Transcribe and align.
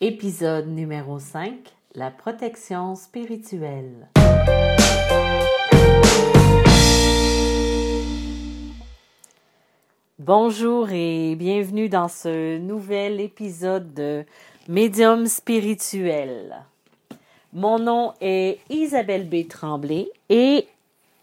Épisode 0.00 0.66
numéro 0.66 1.20
5 1.20 1.54
La 1.94 2.10
protection 2.10 2.96
spirituelle. 2.96 4.08
Bonjour 10.18 10.90
et 10.90 11.36
bienvenue 11.36 11.88
dans 11.88 12.08
ce 12.08 12.58
nouvel 12.58 13.20
épisode 13.20 13.94
de 13.94 14.24
Médium 14.66 15.26
spirituel. 15.26 16.56
Mon 17.52 17.78
nom 17.78 18.14
est 18.20 18.58
Isabelle 18.70 19.28
B. 19.28 19.46
Tremblay 19.48 20.10
et 20.28 20.66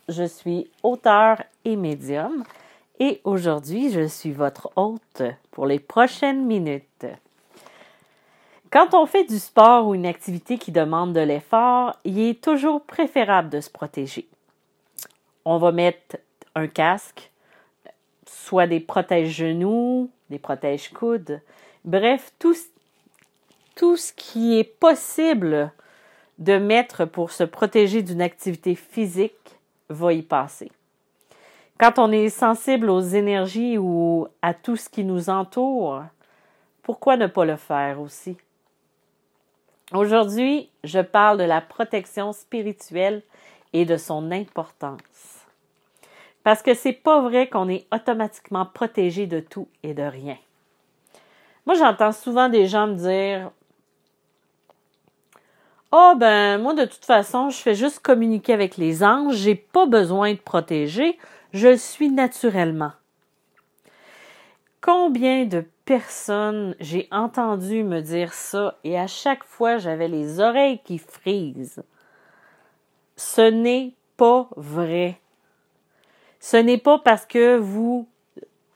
je 0.08 0.24
suis 0.24 0.72
auteur 0.82 1.44
et 1.66 1.76
médium. 1.76 2.46
Et 3.02 3.20
aujourd'hui, 3.26 3.92
je 3.92 4.08
suis 4.08 4.32
votre 4.32 4.72
hôte 4.78 5.24
pour 5.52 5.66
les 5.66 5.80
prochaines 5.80 6.46
minutes. 6.46 7.06
Quand 8.72 8.94
on 8.94 9.06
fait 9.06 9.26
du 9.26 9.38
sport 9.38 9.88
ou 9.88 9.96
une 9.96 10.06
activité 10.06 10.58
qui 10.58 10.72
demande 10.72 11.12
de 11.12 11.20
l'effort, 11.20 11.98
il 12.06 12.20
est 12.20 12.42
toujours 12.42 12.82
préférable 12.82 13.50
de 13.50 13.60
se 13.60 13.70
protéger. 13.70 14.30
On 15.44 15.58
va 15.58 15.74
mettre 15.74 16.16
un 16.56 16.68
casque, 16.68 17.32
soit 18.26 18.68
des 18.68 18.80
protèges-genoux, 18.80 20.10
des 20.30 20.40
protèges-coudes, 20.40 21.42
bref, 21.84 22.32
tout, 22.40 22.56
tout 23.76 23.98
ce 23.98 24.14
qui 24.14 24.58
est 24.58 24.64
possible 24.64 25.74
de 26.40 26.58
mettre 26.58 27.04
pour 27.04 27.32
se 27.32 27.44
protéger 27.44 28.02
d'une 28.02 28.22
activité 28.22 28.76
physique 28.76 29.60
va 29.90 30.14
y 30.14 30.22
passer. 30.22 30.72
Quand 31.78 32.00
on 32.00 32.10
est 32.10 32.30
sensible 32.30 32.90
aux 32.90 33.02
énergies 33.02 33.78
ou 33.78 34.30
à 34.42 34.54
tout 34.54 34.78
ce 34.78 34.88
qui 34.88 35.04
nous 35.04 35.30
entoure, 35.30 36.04
pourquoi 36.84 37.18
ne 37.18 37.28
pas 37.28 37.44
le 37.44 37.58
faire 37.58 38.00
aussi? 38.00 38.38
Aujourd'hui, 39.94 40.70
je 40.86 41.00
parle 41.00 41.38
de 41.38 41.44
la 41.44 41.60
protection 41.60 42.32
spirituelle 42.32 43.24
et 43.74 43.84
de 43.84 43.98
son 43.98 44.32
importance. 44.32 45.46
Parce 46.44 46.62
que 46.62 46.74
c'est 46.74 46.94
pas 46.94 47.22
vrai 47.22 47.50
qu'on 47.50 47.68
est 47.68 47.86
automatiquement 47.94 48.66
protégé 48.66 49.28
de 49.28 49.42
tout 49.42 49.68
et 49.84 49.94
de 49.94 50.04
rien. 50.04 50.38
Moi, 51.66 51.76
j'entends 51.76 52.14
souvent 52.14 52.48
des 52.48 52.68
gens 52.68 52.88
me 52.88 52.96
dire 52.96 53.52
oh, 55.92 56.14
ben, 56.18 56.58
moi, 56.58 56.74
de 56.74 56.86
toute 56.86 57.06
façon, 57.06 57.50
je 57.50 57.58
fais 57.58 57.76
juste 57.76 58.00
communiquer 58.00 58.54
avec 58.54 58.78
les 58.78 59.04
anges, 59.04 59.36
j'ai 59.36 59.56
pas 59.56 59.86
besoin 59.86 60.34
de 60.34 60.40
protéger, 60.40 61.18
je 61.54 61.68
le 61.68 61.78
suis 61.78 62.10
naturellement. 62.10 62.94
Combien 64.82 65.46
de 65.46 65.64
personnes 65.86 66.76
j'ai 66.80 67.08
entendu 67.12 67.84
me 67.84 68.02
dire 68.02 68.34
ça 68.34 68.80
et 68.84 68.98
à 68.98 69.06
chaque 69.06 69.44
fois 69.44 69.78
j'avais 69.78 70.08
les 70.08 70.40
oreilles 70.40 70.80
qui 70.84 70.98
frisent. 70.98 71.84
Ce 73.16 73.42
n'est 73.42 73.94
pas 74.18 74.50
vrai. 74.56 75.20
Ce 76.40 76.58
n'est 76.58 76.80
pas 76.80 76.98
parce 76.98 77.28
que 77.28 77.58
vous 77.58 78.08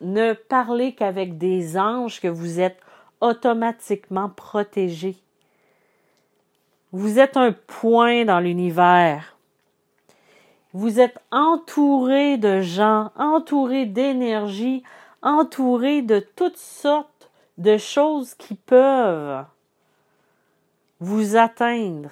ne 0.02 0.33
parlez 0.33 0.94
qu'avec 0.94 1.39
des 1.39 1.76
anges 1.76 2.22
que 2.22 2.28
vous 2.28 2.59
êtes 2.59 2.80
automatiquement 3.22 4.30
protégé. 4.30 5.16
Vous 6.92 7.17
êtes 7.17 7.36
un 7.36 7.52
point 7.52 8.26
dans 8.26 8.39
l'univers. 8.39 9.38
Vous 10.73 11.00
êtes 11.00 11.17
entouré 11.31 12.38
de 12.38 12.61
gens, 12.61 13.11
entouré 13.17 13.86
d'énergie, 13.86 14.83
entouré 15.26 16.02
de 16.02 16.20
toutes 16.20 16.58
sortes 16.58 17.30
de 17.58 17.78
choses 17.78 18.34
qui 18.36 18.56
peuvent 18.56 19.44
vous 21.02 21.36
atteindre. 21.36 22.12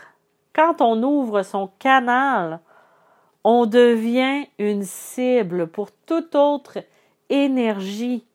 Quand 0.54 0.82
on 0.82 1.02
ouvre 1.04 1.44
son 1.44 1.70
canal, 1.80 2.60
on 3.44 3.66
devient 3.66 4.46
une 4.60 4.84
cible 4.84 5.68
pour 5.68 5.92
toute 6.06 6.36
autre 6.36 6.80
énergie. 7.30 8.26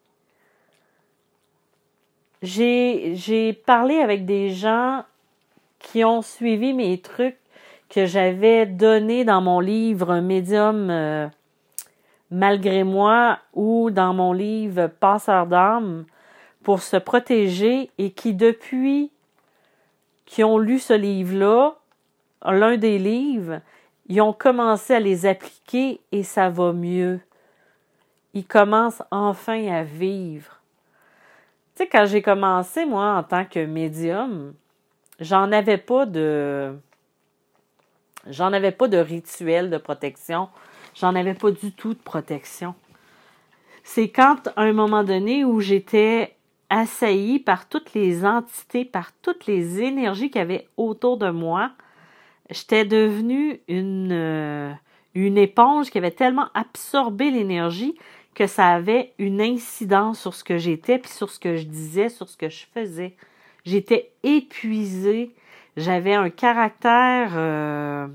J'ai 2.43 3.53
parlé 3.67 3.99
avec 3.99 4.25
des 4.25 4.51
gens 4.51 5.05
qui 5.79 6.05
ont 6.05 6.23
suivi 6.23 6.73
mes 6.73 7.01
trucs 7.01 7.39
que 7.89 8.07
j'avais 8.07 8.67
donnés 8.67 9.25
dans 9.25 9.41
mon 9.41 9.61
livre 9.61 10.21
Médium 10.21 10.91
euh, 10.91 11.29
malgré 12.31 12.85
moi 12.85 13.39
ou 13.55 13.91
dans 13.91 14.15
mon 14.15 14.33
livre 14.33 14.87
Passeur 14.87 15.47
d'âme 15.47 16.05
pour 16.63 16.83
se 16.83 16.97
protéger 16.97 17.91
et 17.99 18.11
qui 18.11 18.35
depuis 18.35 19.11
qui 20.27 20.45
ont 20.45 20.59
lu 20.59 20.79
ce 20.79 20.93
livre-là, 20.93 21.77
l'un 22.45 22.77
des 22.77 22.99
livres, 22.99 23.61
ils 24.09 24.21
ont 24.21 24.35
commencé 24.35 24.95
à 24.95 25.01
les 25.01 25.25
appliquer 25.25 26.01
et 26.13 26.23
ça 26.23 26.51
va 26.51 26.73
mieux. 26.73 27.21
Ils 28.35 28.47
commencent 28.47 29.03
enfin 29.11 29.67
à 29.69 29.85
vivre. 29.85 30.61
Tu 31.75 31.85
sais, 31.85 31.89
quand 31.89 32.05
j'ai 32.05 32.21
commencé, 32.21 32.85
moi, 32.85 33.15
en 33.17 33.23
tant 33.23 33.47
que 33.47 33.65
médium, 33.65 34.53
j'en 35.19 35.51
avais 35.51 35.79
pas 35.79 36.05
de. 36.05 36.75
J'en 38.27 38.53
avais 38.53 38.73
pas 38.73 38.89
de 38.89 38.99
rituel 38.99 39.71
de 39.71 39.79
protection 39.79 40.49
J'en 41.01 41.15
avais 41.15 41.35
pas 41.35 41.51
du 41.51 41.73
tout 41.73 41.95
de 41.95 41.99
protection. 41.99 42.75
C'est 43.85 44.09
quand, 44.09 44.49
à 44.57 44.63
un 44.63 44.73
moment 44.73 45.05
donné, 45.05 45.45
où 45.45 45.61
j'étais 45.61 46.35
assaillie 46.71 47.39
par 47.39 47.69
toutes 47.69 47.95
les 47.95 48.25
entités, 48.25 48.85
par 48.85 49.13
toutes 49.23 49.47
les 49.47 49.81
énergies 49.81 50.31
qu'il 50.31 50.41
y 50.41 50.43
avait 50.43 50.69
autour 50.77 51.17
de 51.17 51.31
moi, 51.31 51.71
j'étais 52.51 52.85
devenue 52.85 53.61
une, 53.69 54.11
euh, 54.13 54.73
une 55.15 55.39
éponge 55.39 55.91
qui 55.91 55.99
avait 55.99 56.11
tellement 56.11 56.49
absorbé 56.55 57.31
l'énergie 57.31 57.95
que 58.35 58.47
ça 58.47 58.69
avait 58.69 59.13
une 59.19 59.41
incidence 59.41 60.21
sur 60.21 60.35
ce 60.35 60.45
que 60.45 60.59
j'étais, 60.59 60.99
puis 60.99 61.11
sur 61.11 61.31
ce 61.31 61.39
que 61.39 61.57
je 61.57 61.65
disais, 61.65 62.09
sur 62.09 62.29
ce 62.29 62.37
que 62.37 62.49
je 62.49 62.67
faisais. 62.75 63.17
J'étais 63.65 64.13
épuisée. 64.23 65.35
J'avais 65.77 66.15
un 66.15 66.31
caractère 66.31 67.33
euh, 67.35 68.07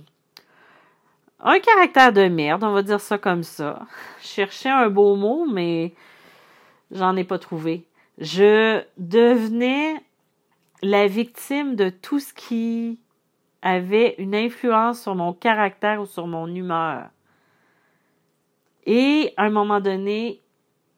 un 1.44 1.60
caractère 1.60 2.14
de 2.14 2.28
merde, 2.28 2.64
on 2.64 2.72
va 2.72 2.82
dire 2.82 3.02
ça 3.02 3.18
comme 3.18 3.44
ça. 3.44 3.86
Je 4.22 4.28
cherchais 4.28 4.70
un 4.70 4.90
beau 4.90 5.16
mot, 5.16 5.46
mais 5.46 5.94
j'en 6.92 7.16
ai 7.18 7.26
pas 7.26 7.38
trouvé. 7.38 7.86
Je 8.18 8.82
devenais 8.98 9.96
la 10.82 11.08
victime 11.08 11.76
de 11.76 11.90
tout 11.90 12.20
ce 12.20 12.34
qui 12.34 13.00
avait 13.62 14.16
une 14.18 14.36
influence 14.36 15.02
sur 15.02 15.16
mon 15.16 15.34
caractère 15.34 16.02
ou 16.02 16.06
sur 16.06 16.28
mon 16.28 16.48
humeur. 16.48 17.10
Et 18.86 19.34
à 19.38 19.44
un 19.44 19.50
moment 19.50 19.80
donné, 19.80 20.42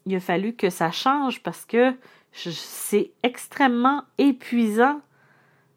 il 0.06 0.16
a 0.16 0.20
fallu 0.20 0.54
que 0.54 0.70
ça 0.70 0.92
change 0.92 1.42
parce 1.42 1.66
que 1.66 1.94
c'est 2.32 3.12
extrêmement 3.24 4.04
épuisant 4.18 5.02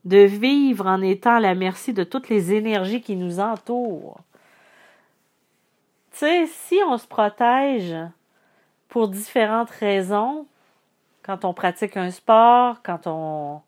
de 0.04 0.18
vivre 0.18 0.86
en 0.86 1.02
étant 1.02 1.36
à 1.36 1.40
la 1.40 1.54
merci 1.54 1.92
de 1.92 2.04
toutes 2.04 2.28
les 2.28 2.52
énergies 2.54 3.02
qui 3.02 3.16
nous 3.16 3.40
entourent. 3.40 4.20
Tu 6.18 6.24
sais, 6.24 6.46
si 6.46 6.80
on 6.84 6.98
se 6.98 7.06
protège 7.06 7.94
pour 8.88 9.06
différentes 9.06 9.70
raisons, 9.70 10.48
quand 11.22 11.44
on 11.44 11.54
pratique 11.54 11.96
un 11.96 12.10
sport, 12.10 12.82
quand 12.82 13.06
on 13.06 13.62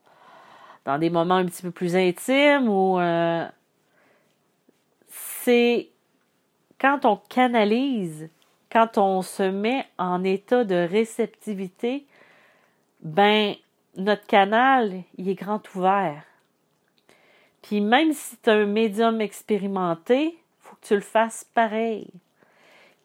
dans 0.85 0.99
des 0.99 1.11
moments 1.11 1.37
un 1.37 1.45
petit 1.45 1.63
peu 1.63 1.71
plus 1.71 1.95
intimes 1.95 2.69
ou 2.69 2.99
euh, 2.99 3.47
c'est 5.07 5.91
quand 6.81 7.05
on 7.05 7.19
canalise, 7.19 8.29
quand 8.69 8.99
on 8.99 9.23
se 9.23 9.45
met 9.45 9.87
en 9.97 10.25
état 10.25 10.65
de 10.65 10.89
réceptivité, 10.91 12.05
ben 13.01 13.55
notre 13.95 14.27
canal, 14.27 15.05
il 15.17 15.29
est 15.29 15.37
grand 15.37 15.63
ouvert. 15.77 16.25
Puis 17.63 17.81
même 17.81 18.13
si 18.13 18.37
tu 18.39 18.51
es 18.51 18.55
un 18.55 18.67
médium 18.67 19.21
expérimenté, 19.21 20.37
faut 20.59 20.75
que 20.75 20.87
tu 20.89 20.95
le 20.97 21.01
fasses 21.01 21.45
pareil 21.55 22.11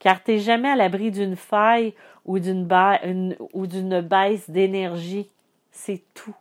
car 0.05 0.23
tu 0.23 0.33
n'es 0.33 0.39
jamais 0.39 0.69
à 0.69 0.75
l'abri 0.75 1.09
d'une 1.09 1.35
faille 1.35 1.95
ou 2.25 2.37
d'une 2.37 2.67
baisse 2.67 4.47
d'énergie. 4.47 5.31
C'est 5.71 6.03
tout. 6.13 6.35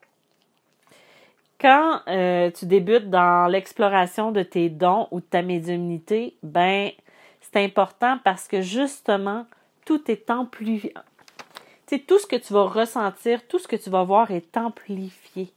Quand 1.59 2.03
euh, 2.07 2.51
tu 2.51 2.67
débutes 2.67 3.09
dans 3.09 3.47
l'exploration 3.47 4.33
de 4.33 4.43
tes 4.43 4.69
dons 4.69 5.09
ou 5.13 5.21
de 5.21 5.25
ta 5.25 5.41
médiumnité, 5.41 6.37
ben 6.43 6.91
c'est 7.41 7.65
important 7.65 8.19
parce 8.23 8.49
que 8.49 8.61
justement, 8.61 9.47
tout 9.87 10.11
est 10.11 10.31
amplifié. 10.31 10.93
Tu 11.87 11.97
sais, 11.97 11.99
tout 12.01 12.19
ce 12.19 12.27
que 12.27 12.37
tu 12.37 12.53
vas 12.53 12.65
ressentir, 12.65 13.47
tout 13.49 13.59
ce 13.59 13.67
que 13.67 13.77
tu 13.77 13.89
vas 13.89 14.05
voir 14.05 14.31
est 14.31 14.59
amplifié, 14.59 15.51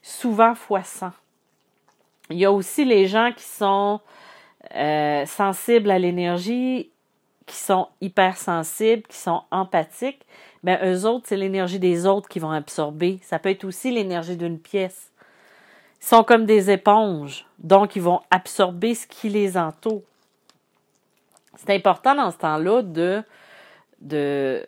souvent 0.00 0.54
fois 0.54 0.84
100. 0.84 1.10
Il 2.30 2.38
y 2.38 2.44
a 2.44 2.52
aussi 2.52 2.84
les 2.84 3.08
gens 3.08 3.32
qui 3.36 3.42
sont 3.42 4.00
euh, 4.76 5.26
sensibles 5.26 5.90
à 5.90 5.98
l'énergie 5.98 6.91
qui 7.52 7.58
sont 7.58 7.88
hypersensibles, 8.00 9.02
qui 9.02 9.18
sont 9.18 9.42
empathiques, 9.50 10.24
ben 10.62 10.78
eux 10.82 11.04
autres, 11.04 11.26
c'est 11.28 11.36
l'énergie 11.36 11.78
des 11.78 12.06
autres 12.06 12.26
qui 12.26 12.38
vont 12.38 12.50
absorber. 12.50 13.20
Ça 13.22 13.38
peut 13.38 13.50
être 13.50 13.64
aussi 13.64 13.90
l'énergie 13.90 14.38
d'une 14.38 14.58
pièce. 14.58 15.10
Ils 16.00 16.06
sont 16.06 16.24
comme 16.24 16.46
des 16.46 16.70
éponges, 16.70 17.44
donc 17.58 17.94
ils 17.94 18.00
vont 18.00 18.22
absorber 18.30 18.94
ce 18.94 19.06
qui 19.06 19.28
les 19.28 19.58
entoure. 19.58 20.00
C'est 21.56 21.74
important 21.74 22.14
dans 22.14 22.30
ce 22.30 22.38
temps-là 22.38 22.80
de, 22.80 23.22
de 24.00 24.66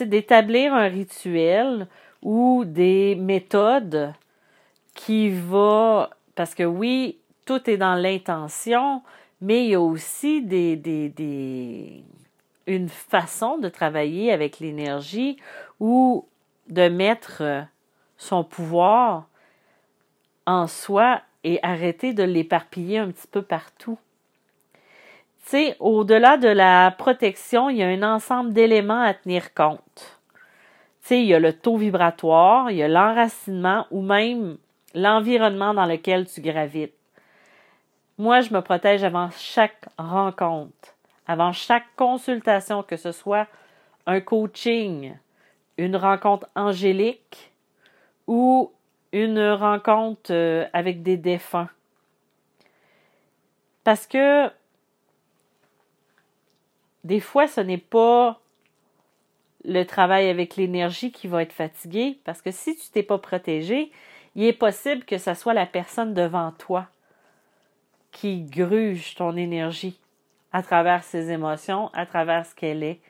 d'établir 0.00 0.74
un 0.74 0.88
rituel 0.88 1.86
ou 2.22 2.64
des 2.66 3.14
méthodes 3.14 4.12
qui 4.94 5.30
va 5.30 6.10
parce 6.34 6.56
que 6.56 6.64
oui, 6.64 7.18
tout 7.44 7.70
est 7.70 7.76
dans 7.76 7.94
l'intention, 7.94 9.02
mais 9.42 9.64
il 9.64 9.70
y 9.70 9.74
a 9.74 9.80
aussi 9.80 10.38
une 12.68 12.88
façon 12.88 13.58
de 13.58 13.68
travailler 13.68 14.32
avec 14.32 14.60
l'énergie 14.60 15.36
ou 15.80 16.26
de 16.68 16.88
mettre 16.88 17.66
son 18.16 18.44
pouvoir 18.44 19.26
en 20.46 20.68
soi 20.68 21.20
et 21.42 21.58
arrêter 21.64 22.14
de 22.14 22.22
l'éparpiller 22.22 22.98
un 22.98 23.10
petit 23.10 23.26
peu 23.26 23.42
partout. 23.42 23.98
Tu 25.44 25.50
sais, 25.50 25.76
au-delà 25.80 26.36
de 26.36 26.46
la 26.46 26.92
protection, 26.96 27.68
il 27.68 27.78
y 27.78 27.82
a 27.82 27.88
un 27.88 28.14
ensemble 28.14 28.52
d'éléments 28.52 29.02
à 29.02 29.12
tenir 29.12 29.52
compte. 29.54 30.20
Tu 31.02 31.08
sais, 31.08 31.20
il 31.20 31.26
y 31.26 31.34
a 31.34 31.40
le 31.40 31.52
taux 31.52 31.76
vibratoire, 31.76 32.70
il 32.70 32.76
y 32.76 32.82
a 32.84 32.88
l'enracinement 32.88 33.86
ou 33.90 34.02
même 34.02 34.56
l'environnement 34.94 35.74
dans 35.74 35.86
lequel 35.86 36.28
tu 36.28 36.40
gravites. 36.40 36.94
Moi, 38.22 38.40
je 38.40 38.54
me 38.54 38.60
protège 38.60 39.02
avant 39.02 39.30
chaque 39.36 39.84
rencontre, 39.98 40.94
avant 41.26 41.52
chaque 41.52 41.92
consultation, 41.96 42.84
que 42.84 42.96
ce 42.96 43.10
soit 43.10 43.48
un 44.06 44.20
coaching, 44.20 45.16
une 45.76 45.96
rencontre 45.96 46.46
angélique 46.54 47.50
ou 48.28 48.70
une 49.10 49.50
rencontre 49.50 50.32
euh, 50.32 50.64
avec 50.72 51.02
des 51.02 51.16
défunts. 51.16 51.68
Parce 53.82 54.06
que 54.06 54.48
des 57.02 57.18
fois, 57.18 57.48
ce 57.48 57.60
n'est 57.60 57.76
pas 57.76 58.38
le 59.64 59.82
travail 59.82 60.28
avec 60.28 60.54
l'énergie 60.54 61.10
qui 61.10 61.26
va 61.26 61.42
être 61.42 61.52
fatigué, 61.52 62.20
parce 62.22 62.40
que 62.40 62.52
si 62.52 62.76
tu 62.76 62.88
t'es 62.92 63.02
pas 63.02 63.18
protégé, 63.18 63.90
il 64.36 64.44
est 64.44 64.52
possible 64.52 65.04
que 65.04 65.18
ce 65.18 65.34
soit 65.34 65.54
la 65.54 65.66
personne 65.66 66.14
devant 66.14 66.52
toi 66.52 66.86
qui 68.12 68.42
gruge 68.42 69.16
ton 69.16 69.36
énergie 69.36 69.98
à 70.52 70.62
travers 70.62 71.02
ses 71.02 71.30
émotions, 71.30 71.88
à 71.94 72.06
travers 72.06 72.46
ce 72.46 72.54
qu'elle 72.54 72.84
est. 72.84 73.00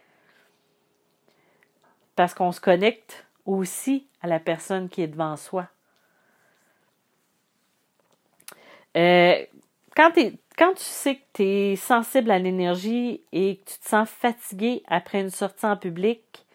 Parce 2.16 2.32
qu'on 2.34 2.52
se 2.52 2.60
connecte 2.60 3.26
aussi 3.44 4.06
à 4.22 4.28
la 4.28 4.38
personne 4.38 4.88
qui 4.88 5.02
est 5.02 5.08
devant 5.08 5.36
soi. 5.36 5.68
Euh, 8.96 9.44
quand, 9.96 10.12
tu 10.12 10.32
sais 10.76 11.16
que 11.16 11.22
tu 11.32 11.42
es 11.42 11.76
sensible 11.76 12.30
à 12.30 12.38
l'énergie 12.38 13.22
et 13.32 13.56
que 13.56 13.70
tu 13.70 13.78
te 13.78 13.88
sens 13.88 14.08
fatigué 14.08 14.82
après 14.86 15.20
une 15.20 15.30
sortie 15.30 15.66
en 15.66 15.76
public, 15.76 16.46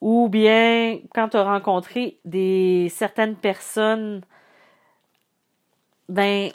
ou 0.00 0.28
bien 0.28 1.00
quand 1.14 1.30
tu 1.30 1.36
as 1.36 1.44
rencontré 1.44 2.18
des 2.24 2.88
certaines 2.88 3.36
personnes, 3.36 4.22
ben 6.08 6.50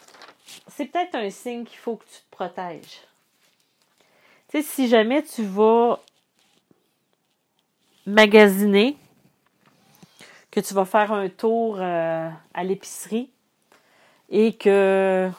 c'est 0.68 0.86
peut-être 0.86 1.16
un 1.16 1.30
signe 1.30 1.64
qu'il 1.66 1.78
faut 1.78 1.96
que 1.96 2.06
tu 2.06 2.20
te 2.20 2.32
protèges. 2.32 3.02
Tu 4.50 4.58
sais, 4.58 4.62
si 4.62 4.88
jamais 4.88 5.24
tu 5.24 5.44
vas 5.44 6.00
magasiner, 8.06 8.98
que 10.52 10.60
tu 10.60 10.74
vas 10.74 10.86
faire 10.86 11.12
un 11.12 11.28
tour 11.28 11.78
euh, 11.80 12.30
à 12.54 12.64
l'épicerie 12.64 13.30
et 14.30 14.54
que, 14.54 15.30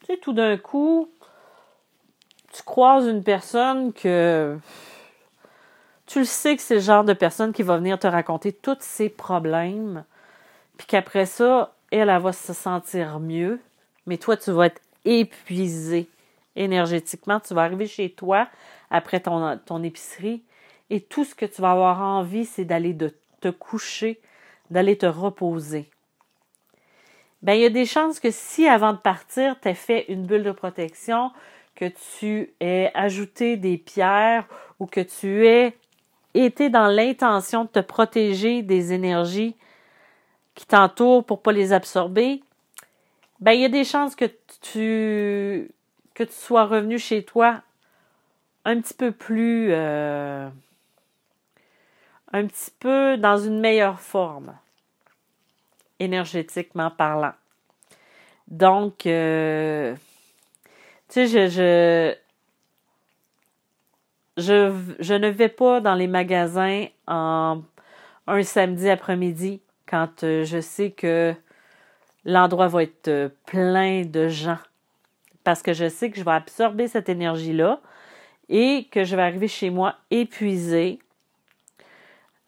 tu 0.00 0.06
sais, 0.06 0.18
tout 0.18 0.32
d'un 0.32 0.56
coup, 0.58 1.10
tu 2.52 2.62
croises 2.62 3.06
une 3.06 3.22
personne 3.22 3.92
que 3.92 4.58
tu 6.06 6.20
le 6.20 6.24
sais 6.24 6.56
que 6.56 6.62
c'est 6.62 6.76
le 6.76 6.80
genre 6.80 7.04
de 7.04 7.12
personne 7.12 7.52
qui 7.52 7.62
va 7.62 7.76
venir 7.78 7.98
te 7.98 8.06
raconter 8.06 8.52
tous 8.52 8.78
ses 8.80 9.08
problèmes, 9.08 10.04
puis 10.76 10.86
qu'après 10.86 11.26
ça, 11.26 11.74
elle, 11.90 12.08
elle 12.08 12.22
va 12.22 12.32
se 12.32 12.52
sentir 12.52 13.18
mieux, 13.20 13.60
mais 14.06 14.18
toi, 14.18 14.36
tu 14.36 14.50
vas 14.50 14.66
être 14.66 14.80
épuisé 15.04 16.08
énergétiquement. 16.54 17.40
Tu 17.40 17.54
vas 17.54 17.62
arriver 17.62 17.86
chez 17.86 18.10
toi 18.10 18.48
après 18.90 19.20
ton, 19.20 19.58
ton 19.64 19.82
épicerie 19.82 20.42
et 20.90 21.00
tout 21.00 21.24
ce 21.24 21.34
que 21.34 21.46
tu 21.46 21.60
vas 21.60 21.72
avoir 21.72 22.00
envie, 22.00 22.44
c'est 22.44 22.64
d'aller 22.64 22.96
te 23.40 23.48
coucher, 23.48 24.20
d'aller 24.70 24.96
te 24.96 25.06
reposer. 25.06 25.90
Ben, 27.42 27.54
il 27.54 27.62
y 27.62 27.66
a 27.66 27.70
des 27.70 27.86
chances 27.86 28.18
que 28.18 28.30
si 28.30 28.66
avant 28.66 28.92
de 28.92 28.98
partir, 28.98 29.56
tu 29.60 29.68
as 29.68 29.74
fait 29.74 30.06
une 30.08 30.26
bulle 30.26 30.42
de 30.42 30.52
protection, 30.52 31.30
que 31.74 31.92
tu 32.18 32.54
aies 32.60 32.90
ajouté 32.94 33.56
des 33.56 33.76
pierres 33.76 34.46
ou 34.80 34.86
que 34.86 35.00
tu 35.00 35.46
aies 35.46 35.76
été 36.34 36.70
dans 36.70 36.86
l'intention 36.86 37.64
de 37.64 37.68
te 37.68 37.78
protéger 37.80 38.62
des 38.62 38.92
énergies 38.92 39.54
qui 40.54 40.66
t'entourent 40.66 41.24
pour 41.24 41.42
pas 41.42 41.52
les 41.52 41.72
absorber, 41.72 42.42
ben 43.40 43.52
il 43.52 43.60
y 43.60 43.64
a 43.64 43.68
des 43.68 43.84
chances 43.84 44.16
que 44.16 44.26
tu 44.62 45.70
que 46.14 46.24
tu 46.24 46.32
sois 46.32 46.64
revenu 46.64 46.98
chez 46.98 47.22
toi 47.22 47.62
un 48.64 48.80
petit 48.80 48.94
peu 48.94 49.12
plus 49.12 49.68
euh, 49.70 50.48
un 52.32 52.46
petit 52.46 52.70
peu 52.78 53.16
dans 53.16 53.36
une 53.36 53.60
meilleure 53.60 54.00
forme 54.00 54.56
énergétiquement 55.98 56.90
parlant. 56.90 57.34
Donc 58.48 59.06
euh, 59.06 59.94
tu 61.08 61.26
sais 61.26 61.48
je, 61.48 61.48
je 61.48 62.16
je, 64.36 64.94
je 64.98 65.14
ne 65.14 65.28
vais 65.28 65.48
pas 65.48 65.80
dans 65.80 65.94
les 65.94 66.06
magasins 66.06 66.86
en 67.06 67.62
un 68.26 68.42
samedi 68.42 68.88
après-midi 68.88 69.60
quand 69.86 70.24
euh, 70.24 70.44
je 70.44 70.60
sais 70.60 70.90
que 70.90 71.34
l'endroit 72.26 72.68
va 72.68 72.82
être 72.82 73.08
euh, 73.08 73.28
plein 73.46 74.02
de 74.02 74.28
gens. 74.28 74.58
Parce 75.44 75.62
que 75.62 75.72
je 75.72 75.88
sais 75.88 76.10
que 76.10 76.18
je 76.18 76.24
vais 76.24 76.32
absorber 76.32 76.88
cette 76.88 77.08
énergie-là 77.08 77.80
et 78.48 78.88
que 78.90 79.04
je 79.04 79.16
vais 79.16 79.22
arriver 79.22 79.48
chez 79.48 79.70
moi 79.70 79.96
épuisée, 80.10 80.98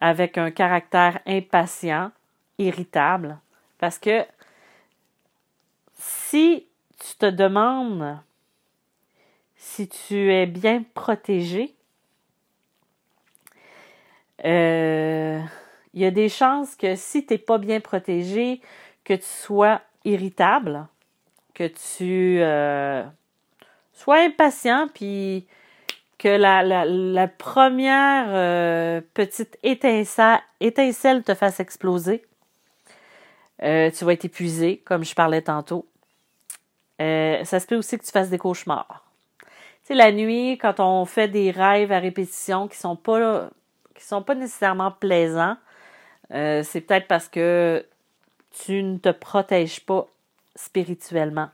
avec 0.01 0.37
un 0.37 0.51
caractère 0.51 1.21
impatient, 1.27 2.11
irritable. 2.59 3.39
Parce 3.79 3.99
que 3.99 4.25
si 5.95 6.67
tu 6.99 7.17
te 7.17 7.27
demandes 7.27 8.19
si 9.59 9.89
tu 9.89 10.33
es 10.33 10.47
bien 10.47 10.85
protégé, 10.95 11.75
euh, 14.45 15.41
il 15.95 16.01
y 16.01 16.05
a 16.05 16.11
des 16.13 16.29
chances 16.29 16.77
que 16.77 16.95
si 16.95 17.27
tu 17.27 17.35
n'es 17.35 17.39
pas 17.39 17.59
bien 17.59 17.81
protégé, 17.81 18.61
que 19.09 19.15
tu 19.15 19.27
sois 19.27 19.81
irritable, 20.05 20.87
que 21.55 21.67
tu 21.67 22.41
euh, 22.43 23.03
sois 23.95 24.19
impatient, 24.19 24.89
puis 24.93 25.47
que 26.19 26.29
la, 26.29 27.29
première 27.29 28.27
euh, 28.29 29.01
petite 29.15 29.59
étincelle, 29.63 31.23
te 31.25 31.35
fasse 31.35 31.59
exploser. 31.59 32.23
tu 33.59 34.05
vas 34.05 34.13
être 34.13 34.27
épuisé, 34.27 34.83
comme 34.85 35.05
je 35.05 35.15
parlais 35.15 35.43
tantôt. 35.43 35.87
ça 36.99 37.61
se 37.61 37.67
peut 37.67 37.77
aussi 37.77 37.99
que 37.99 38.05
tu 38.05 38.13
fasses 38.13 38.31
des 38.31 38.39
cauchemars. 38.39 39.11
Tu 39.41 39.49
sais, 39.85 39.95
la 39.95 40.13
nuit, 40.13 40.59
quand 40.59 40.81
on 40.81 41.07
fait 41.07 41.29
des 41.29 41.51
rêves 41.51 41.93
à 41.93 41.99
répétition 41.99 42.69
qui 42.69 42.77
sont 42.77 42.97
pas 42.97 43.49
qui 43.95 44.05
sont 44.05 44.23
pas 44.23 44.35
nécessairement 44.35 44.91
plaisants, 44.91 45.57
euh, 46.33 46.63
c'est 46.63 46.81
peut-être 46.81 47.09
parce 47.09 47.29
que 47.29 47.85
tu 48.51 48.83
ne 48.83 48.99
te 48.99 49.11
protèges 49.11 49.81
pas 49.81 50.07
spirituellement. 50.55 51.49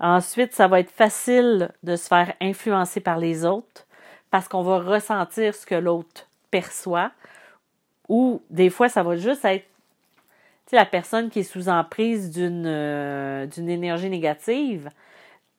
Ensuite, 0.00 0.52
ça 0.52 0.68
va 0.68 0.80
être 0.80 0.90
facile 0.90 1.70
de 1.82 1.96
se 1.96 2.08
faire 2.08 2.34
influencer 2.40 3.00
par 3.00 3.18
les 3.18 3.44
autres 3.44 3.86
parce 4.30 4.48
qu'on 4.48 4.62
va 4.62 4.78
ressentir 4.78 5.54
ce 5.54 5.64
que 5.64 5.74
l'autre 5.74 6.26
perçoit 6.50 7.12
ou 8.08 8.42
des 8.50 8.70
fois, 8.70 8.88
ça 8.88 9.02
va 9.02 9.16
juste 9.16 9.44
être 9.44 9.66
la 10.74 10.84
personne 10.84 11.30
qui 11.30 11.40
est 11.40 11.44
sous 11.44 11.68
emprise 11.68 12.30
d'une 12.30 12.66
euh, 12.66 13.46
d'une 13.46 13.68
énergie 13.68 14.10
négative, 14.10 14.90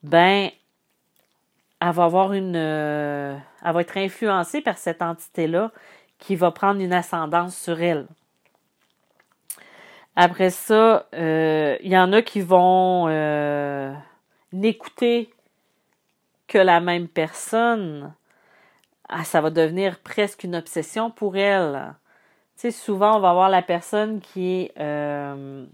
ben 0.03 0.49
elle 1.81 1.91
va 1.91 2.03
avoir 2.03 2.33
une 2.33 2.55
euh, 2.55 3.35
elle 3.63 3.73
va 3.73 3.81
être 3.81 3.97
influencée 3.97 4.61
par 4.61 4.77
cette 4.77 5.01
entité-là 5.01 5.71
qui 6.19 6.35
va 6.35 6.51
prendre 6.51 6.81
une 6.81 6.93
ascendance 6.93 7.57
sur 7.57 7.81
elle. 7.81 8.07
Après 10.15 10.49
ça, 10.49 11.07
euh, 11.13 11.77
il 11.81 11.91
y 11.91 11.97
en 11.97 12.13
a 12.13 12.21
qui 12.21 12.39
vont 12.39 13.07
euh, 13.09 13.93
n'écouter 14.53 15.29
que 16.47 16.57
la 16.57 16.79
même 16.79 17.07
personne. 17.09 18.13
Ah, 19.09 19.25
ça 19.25 19.41
va 19.41 19.49
devenir 19.49 19.99
presque 19.99 20.45
une 20.45 20.55
obsession 20.55 21.11
pour 21.11 21.35
elle. 21.35 21.95
Tu 22.55 22.61
sais, 22.61 22.71
souvent, 22.71 23.17
on 23.17 23.19
va 23.19 23.31
avoir 23.31 23.49
la 23.49 23.61
personne 23.61 24.21
qui 24.21 24.61
est, 24.61 24.71
euh, 24.79 25.65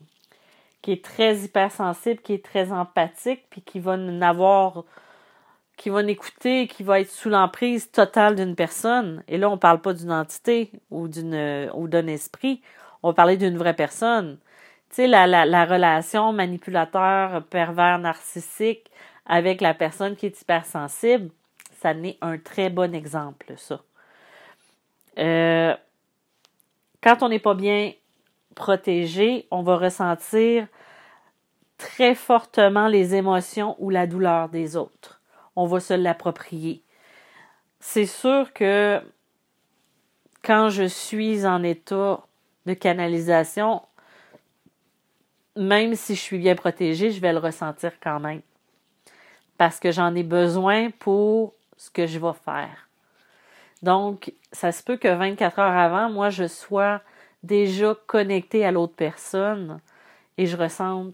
qui 0.82 0.92
est 0.92 1.06
très 1.06 1.38
hypersensible, 1.38 2.20
qui 2.22 2.34
est 2.34 2.44
très 2.44 2.72
empathique, 2.72 3.46
puis 3.50 3.62
qui 3.62 3.80
va 3.80 3.98
n'avoir 3.98 4.84
qui 5.78 5.90
va 5.90 6.04
n'écouter, 6.04 6.68
qui 6.68 6.84
va 6.84 7.00
être 7.00 7.10
sous 7.10 7.30
l'emprise 7.30 7.90
totale 7.92 8.36
d'une 8.36 8.56
personne. 8.56 9.24
Et 9.28 9.40
là, 9.40 9.50
on 9.50 9.54
ne 9.54 9.60
parle 9.60 9.82
pas 9.82 9.94
d'une 9.94 10.12
entité 10.12 10.72
ou 10.92 11.08
d'une 11.08 11.72
ou 11.74 11.88
d'un 11.88 12.06
esprit. 12.06 12.62
On 13.04 13.10
va 13.10 13.14
parler 13.14 13.38
d'une 13.38 13.58
vraie 13.58 13.76
personne. 13.76 14.38
Tu 14.90 14.96
sais, 14.96 15.08
la, 15.08 15.28
la, 15.28 15.46
la 15.46 15.66
relation 15.66 16.34
manipulateur, 16.34 17.44
pervers, 17.46 18.00
narcissique 18.00 18.92
avec 19.26 19.62
la 19.62 19.74
personne 19.74 20.16
qui 20.16 20.26
est 20.26 20.42
hypersensible, 20.42 21.30
ça 21.80 21.94
n'est 21.94 22.18
un 22.22 22.38
très 22.38 22.70
bon 22.70 22.94
exemple, 22.94 23.54
ça. 23.58 23.82
Euh, 25.18 25.76
quand 27.02 27.24
on 27.24 27.30
n'est 27.30 27.40
pas 27.40 27.54
bien 27.54 27.94
protégé, 28.56 29.48
on 29.52 29.62
va 29.62 29.78
ressentir 29.78 30.68
très 31.78 32.16
fortement 32.16 32.88
les 32.88 33.16
émotions 33.16 33.76
ou 33.80 33.90
la 33.90 34.08
douleur 34.08 34.50
des 34.50 34.76
autres 34.76 35.22
on 35.56 35.66
va 35.66 35.80
se 35.80 35.94
l'approprier. 35.94 36.84
C'est 37.80 38.06
sûr 38.06 38.54
que 38.54 39.02
quand 40.44 40.70
je 40.70 40.84
suis 40.84 41.46
en 41.46 41.64
état 41.64 42.26
de 42.66 42.74
canalisation, 42.74 43.82
même 45.56 45.96
si 45.96 46.16
je 46.16 46.22
suis 46.22 46.38
bien 46.38 46.56
protégée, 46.56 47.12
je 47.12 47.20
vais 47.20 47.34
le 47.34 47.40
ressentir 47.40 47.94
quand 48.02 48.20
même. 48.20 48.42
Parce 49.58 49.80
que 49.80 49.92
j'en 49.92 50.16
ai 50.16 50.24
besoin 50.24 50.90
pour 50.92 51.54
ce 51.78 51.90
que 51.90 52.08
je 52.08 52.20
vais 52.20 52.34
faire. 52.46 52.88
Donc, 53.82 54.34
ça 54.52 54.72
se 54.72 54.84
peut 54.84 54.98
que 54.98 55.08
24 55.08 55.60
heures 55.60 55.78
avant, 55.78 56.10
moi, 56.10 56.30
je 56.30 56.48
sois 56.48 57.02
déjà 57.44 57.96
connectée 58.06 58.64
à 58.66 58.72
l'autre 58.72 58.96
personne 58.96 59.80
et 60.38 60.46
je 60.46 60.56
ressente 60.56 61.14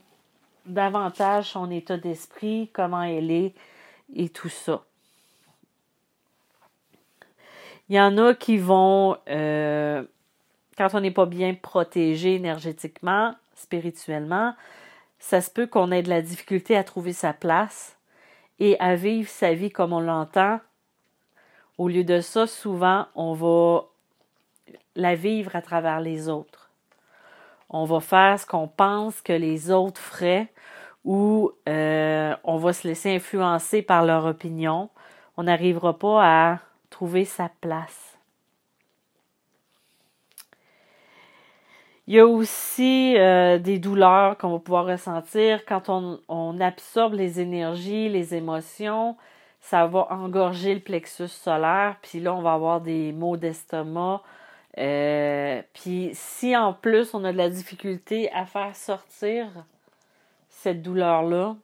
davantage 0.66 1.52
son 1.52 1.72
état 1.72 1.98
d'esprit, 1.98 2.70
comment 2.74 3.04
elle 3.04 3.32
est, 3.32 3.54
et 4.14 4.30
tout 4.30 4.50
ça. 4.50 4.84
Il 7.90 7.96
y 7.96 8.02
en 8.02 8.18
a 8.18 8.34
qui 8.34 8.58
vont, 8.58 9.18
euh, 9.30 10.04
quand 10.78 10.90
on 10.94 11.00
n'est 11.00 11.12
pas 11.12 11.26
bien 11.26 11.56
protégé 11.56 12.36
énergétiquement, 12.36 13.34
spirituellement, 13.56 14.54
ça 15.20 15.42
se 15.42 15.50
peut 15.50 15.68
qu'on 15.68 15.92
ait 15.92 16.04
de 16.04 16.10
la 16.10 16.22
difficulté 16.22 16.78
à 16.78 16.84
trouver 16.84 17.14
sa 17.14 17.34
place 17.34 17.98
et 18.60 18.80
à 18.80 18.96
vivre 18.96 19.30
sa 19.30 19.54
vie 19.54 19.72
comme 19.72 19.94
on 19.94 20.00
l'entend. 20.00 20.60
Au 21.78 21.88
lieu 21.88 22.04
de 22.04 22.22
ça, 22.22 22.48
souvent, 22.48 23.08
on 23.16 23.34
va 23.34 23.86
la 24.96 25.16
vivre 25.16 25.56
à 25.56 25.62
travers 25.62 26.00
les 26.00 26.30
autres. 26.30 26.70
On 27.70 27.86
va 27.86 28.00
faire 28.00 28.40
ce 28.40 28.46
qu'on 28.46 28.68
pense 28.68 29.22
que 29.22 29.34
les 29.34 29.72
autres 29.72 30.00
feraient 30.00 30.48
où 31.04 31.52
euh, 31.68 32.36
on 32.44 32.58
va 32.58 32.74
se 32.74 32.88
laisser 32.88 33.16
influencer 33.16 33.82
par 33.82 34.06
leur 34.06 34.26
opinion. 34.26 34.90
On 35.38 35.44
n'arrivera 35.44 35.98
pas 35.98 36.22
à 36.24 36.60
trouver 36.90 37.26
sa 37.26 37.50
place. 37.62 38.07
Il 42.08 42.16
y 42.16 42.20
a 42.20 42.26
aussi 42.26 43.18
euh, 43.18 43.60
des 43.60 43.80
douleurs 43.80 44.38
qu'on 44.38 44.52
va 44.54 44.60
pouvoir 44.60 44.86
ressentir 44.86 45.66
quand 45.66 45.90
on, 45.90 46.60
absorbe 46.62 47.14
les 47.14 47.42
énergies, 47.42 48.08
les 48.08 48.34
émotions. 48.34 49.18
Ça 49.60 49.86
va 49.88 50.08
engorger 50.12 50.74
le 50.74 50.80
plexus 50.80 51.28
solaire, 51.28 51.98
puis 52.02 52.22
là, 52.22 52.34
on 52.34 52.42
va 52.42 52.54
avoir 52.54 52.80
des 52.80 53.12
maux 53.12 53.36
d'estomac. 53.36 54.22
Euh, 54.78 55.62
puis 55.74 56.12
si 56.14 56.56
en 56.56 56.72
plus 56.72 57.14
on 57.14 57.26
a 57.26 57.34
de 57.34 57.38
la 57.38 57.50
difficulté 57.50 58.32
à 58.32 58.46
faire 58.46 58.76
sortir 58.76 59.48
cette 60.50 60.82
douleur-là, 60.82 61.58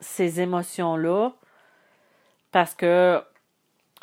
ces 0.00 0.40
émotions-là, 0.40 1.32
parce 2.52 2.74
que 2.74 3.22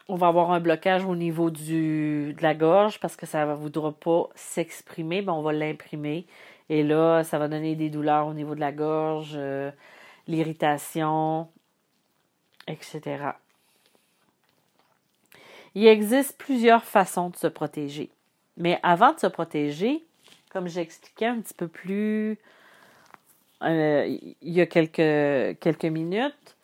on 0.09 0.15
va 0.15 0.27
avoir 0.27 0.51
un 0.51 0.59
blocage 0.59 1.05
au 1.05 1.15
niveau 1.15 1.49
de 1.49 2.33
la 2.41 2.53
gorge 2.53 2.99
parce 2.99 3.15
que 3.15 3.25
ça 3.25 3.45
ne 3.45 3.53
voudra 3.53 3.91
pas 3.91 4.29
s'exprimer, 4.35 5.21
ben 5.21 5.33
on 5.33 5.41
va 5.41 5.53
l'imprimer. 5.53 6.25
Et 6.69 6.83
là, 6.83 7.23
ça 7.23 7.39
va 7.39 7.47
donner 7.47 7.75
des 7.75 7.89
douleurs 7.89 8.27
au 8.27 8.33
niveau 8.33 8.55
de 8.55 8.59
la 8.59 8.71
gorge, 8.71 9.33
euh, 9.35 9.71
l'irritation, 10.27 11.47
etc. 12.67 13.01
Il 15.75 15.87
existe 15.87 16.37
plusieurs 16.37 16.83
façons 16.83 17.29
de 17.29 17.35
se 17.35 17.47
protéger. 17.47 18.09
Mais 18.57 18.79
avant 18.83 19.13
de 19.13 19.19
se 19.19 19.27
protéger, 19.27 20.03
comme 20.51 20.67
j'expliquais 20.67 21.25
un 21.25 21.41
petit 21.41 21.53
peu 21.53 21.67
plus 21.67 22.37
euh, 23.63 24.17
il 24.41 24.53
y 24.53 24.61
a 24.61 24.65
quelques 24.65 25.85
minutes, 25.85 26.55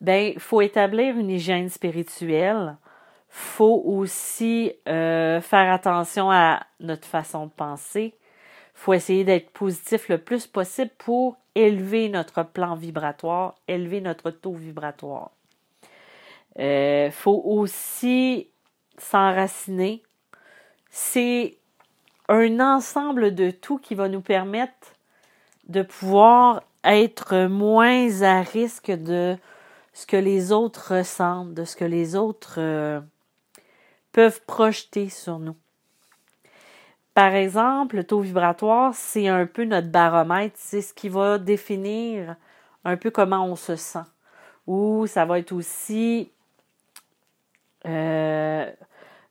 ben, 0.00 0.38
faut 0.38 0.60
établir 0.60 1.16
une 1.16 1.30
hygiène 1.30 1.68
spirituelle. 1.68 2.76
faut 3.28 3.82
aussi 3.84 4.72
euh, 4.88 5.40
faire 5.40 5.72
attention 5.72 6.30
à 6.30 6.66
notre 6.80 7.06
façon 7.06 7.46
de 7.46 7.50
penser. 7.50 8.14
faut 8.74 8.94
essayer 8.94 9.24
d'être 9.24 9.50
positif 9.50 10.08
le 10.08 10.18
plus 10.18 10.46
possible 10.46 10.90
pour 10.98 11.36
élever 11.54 12.08
notre 12.08 12.42
plan 12.42 12.74
vibratoire, 12.74 13.54
élever 13.68 14.00
notre 14.00 14.30
taux 14.30 14.52
vibratoire. 14.52 15.30
Euh, 16.58 17.10
faut 17.10 17.42
aussi 17.44 18.48
s'enraciner. 18.98 20.02
C'est 20.90 21.58
un 22.28 22.60
ensemble 22.60 23.34
de 23.34 23.50
tout 23.50 23.78
qui 23.78 23.94
va 23.94 24.08
nous 24.08 24.20
permettre 24.20 24.94
de 25.68 25.82
pouvoir 25.82 26.62
être 26.84 27.46
moins 27.46 28.22
à 28.22 28.40
risque 28.42 28.90
de 28.90 29.36
ce 29.96 30.06
que 30.06 30.18
les 30.18 30.52
autres 30.52 30.94
ressentent, 30.94 31.54
de 31.54 31.64
ce 31.64 31.74
que 31.74 31.86
les 31.86 32.16
autres 32.16 32.56
euh, 32.58 33.00
peuvent 34.12 34.42
projeter 34.46 35.08
sur 35.08 35.38
nous. 35.38 35.56
Par 37.14 37.34
exemple, 37.34 37.96
le 37.96 38.04
taux 38.04 38.20
vibratoire, 38.20 38.92
c'est 38.94 39.26
un 39.26 39.46
peu 39.46 39.64
notre 39.64 39.88
baromètre, 39.88 40.56
c'est 40.58 40.82
ce 40.82 40.92
qui 40.92 41.08
va 41.08 41.38
définir 41.38 42.36
un 42.84 42.98
peu 42.98 43.10
comment 43.10 43.46
on 43.46 43.56
se 43.56 43.74
sent. 43.74 44.04
Ou 44.66 45.06
ça 45.06 45.24
va 45.24 45.38
être 45.38 45.52
aussi, 45.52 46.30
euh, 47.86 48.70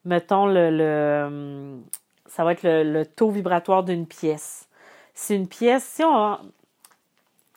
mettons, 0.03 0.47
le, 0.47 1.79
ça 2.25 2.43
va 2.43 2.53
être 2.53 2.63
le 2.63 3.05
taux 3.05 3.29
vibratoire 3.29 3.83
d'une 3.83 4.07
pièce 4.07 4.67
c'est 5.15 5.35
une 5.35 5.47
pièce, 5.47 5.85
si 5.85 6.03
on... 6.03 6.37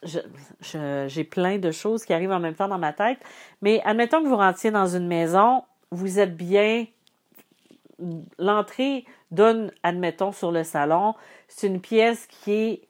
J'ai 0.02 1.24
plein 1.24 1.58
de 1.58 1.70
choses 1.70 2.04
qui 2.04 2.12
arrivent 2.12 2.32
en 2.32 2.40
même 2.40 2.54
temps 2.54 2.68
dans 2.68 2.78
ma 2.78 2.92
tête, 2.92 3.18
mais 3.62 3.80
admettons 3.84 4.22
que 4.22 4.28
vous 4.28 4.36
rentriez 4.36 4.70
dans 4.70 4.86
une 4.86 5.06
maison, 5.06 5.64
vous 5.90 6.18
êtes 6.20 6.36
bien, 6.36 6.86
l'entrée 8.38 9.04
donne, 9.30 9.72
admettons, 9.82 10.32
sur 10.32 10.52
le 10.52 10.62
salon, 10.62 11.14
c'est 11.48 11.66
une 11.66 11.80
pièce 11.80 12.26
qui 12.26 12.52
est 12.52 12.88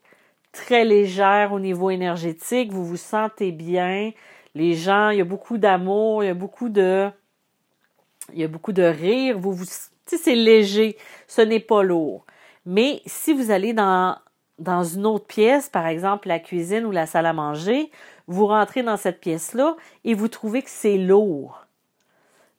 très 0.51 0.85
légère 0.85 1.51
au 1.51 1.59
niveau 1.59 1.89
énergétique, 1.89 2.71
vous 2.71 2.85
vous 2.85 2.97
sentez 2.97 3.51
bien, 3.51 4.11
les 4.55 4.73
gens, 4.73 5.09
il 5.09 5.17
y 5.17 5.21
a 5.21 5.25
beaucoup 5.25 5.57
d'amour, 5.57 6.23
il 6.23 6.27
y 6.27 6.29
a 6.29 6.35
beaucoup 6.35 6.69
de, 6.69 7.09
il 8.33 8.39
y 8.39 8.43
a 8.43 8.47
beaucoup 8.47 8.73
de 8.73 8.83
rire, 8.83 9.37
vous 9.39 9.53
vous, 9.53 9.65
c'est 10.05 10.35
léger, 10.35 10.97
ce 11.27 11.41
n'est 11.41 11.59
pas 11.59 11.83
lourd. 11.83 12.25
Mais 12.65 13.01
si 13.05 13.33
vous 13.33 13.51
allez 13.51 13.73
dans 13.73 14.17
dans 14.59 14.83
une 14.83 15.05
autre 15.05 15.25
pièce, 15.25 15.69
par 15.69 15.87
exemple 15.87 16.27
la 16.27 16.39
cuisine 16.39 16.85
ou 16.85 16.91
la 16.91 17.05
salle 17.05 17.25
à 17.25 17.33
manger, 17.33 17.91
vous 18.27 18.45
rentrez 18.45 18.83
dans 18.83 18.97
cette 18.97 19.19
pièce-là 19.19 19.75
et 20.03 20.13
vous 20.13 20.27
trouvez 20.27 20.61
que 20.61 20.69
c'est 20.69 20.97
lourd. 20.97 21.65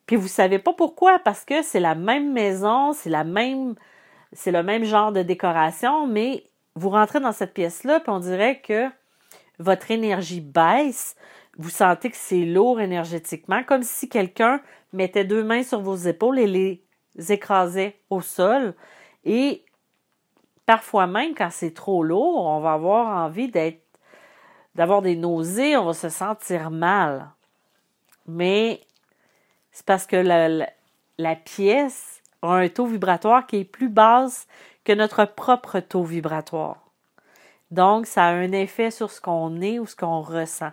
Puis 0.07 0.17
vous 0.17 0.29
savez 0.29 0.59
pas 0.59 0.73
pourquoi, 0.73 1.21
parce 1.21 1.45
que 1.45 1.63
c'est 1.63 1.79
la 1.79 1.95
même 1.95 2.33
maison, 2.33 2.93
c'est 2.93 3.11
la 3.11 3.23
même, 3.23 3.77
c'est 4.33 4.51
le 4.51 4.63
même 4.63 4.85
genre 4.85 5.13
de 5.13 5.23
décoration, 5.23 6.07
mais 6.07 6.45
vous 6.75 6.91
rentrez 6.91 7.21
dans 7.21 7.33
cette 7.33 7.55
pièce-là, 7.55 8.01
puis 8.01 8.11
on 8.11 8.19
dirait 8.19 8.61
que 8.61 8.89
votre 9.61 9.91
énergie 9.91 10.41
baisse, 10.41 11.15
vous 11.59 11.69
sentez 11.69 12.11
que 12.11 12.17
c'est 12.17 12.45
lourd 12.45 12.81
énergétiquement, 12.81 13.63
comme 13.63 13.83
si 13.83 14.09
quelqu'un 14.09 14.61
mettait 14.93 15.25
deux 15.25 15.45
mains 15.45 15.63
sur 15.63 15.81
vos 15.81 15.97
épaules 15.97 16.39
et 16.39 16.47
les 16.47 17.33
écrasait 17.33 18.01
au 18.09 18.21
sol. 18.21 18.75
Et 19.25 19.65
Parfois 20.71 21.09
même, 21.09 21.35
quand 21.35 21.51
c'est 21.51 21.75
trop 21.75 22.05
lourd, 22.05 22.47
on 22.47 22.61
va 22.61 22.75
avoir 22.75 23.25
envie 23.25 23.49
d'être, 23.51 23.83
d'avoir 24.77 25.03
des 25.03 25.17
nausées, 25.17 25.77
on 25.77 25.87
va 25.87 25.95
se 25.95 26.09
sentir 26.09 26.71
mal. 26.71 27.29
Mais 28.29 28.81
c'est 29.73 29.85
parce 29.85 30.07
que 30.07 30.15
la, 30.15 31.35
pièce 31.35 32.23
a 32.43 32.53
un 32.53 32.69
taux 32.69 32.87
vibratoire 32.87 33.49
qui 33.49 33.57
est 33.57 33.65
plus 33.65 33.89
basse 33.89 34.47
que 34.85 34.93
notre 34.93 35.25
propre 35.25 35.81
taux 35.81 36.05
vibratoire. 36.05 36.77
Donc, 37.73 38.07
ça 38.07 38.27
a 38.27 38.31
un 38.31 38.53
effet 38.53 38.93
sur 38.93 39.11
ce 39.11 39.21
qu'on 39.21 39.61
est 39.61 39.81
ou 39.81 39.87
ce 39.87 39.97
qu'on 39.97 40.21
ressent. 40.21 40.71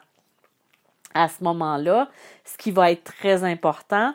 À 1.16 1.28
ce 1.28 1.44
moment-là, 1.44 2.08
ce 2.46 2.56
qui 2.56 2.70
va 2.70 2.92
être 2.92 3.16
très 3.16 3.44
important, 3.44 4.14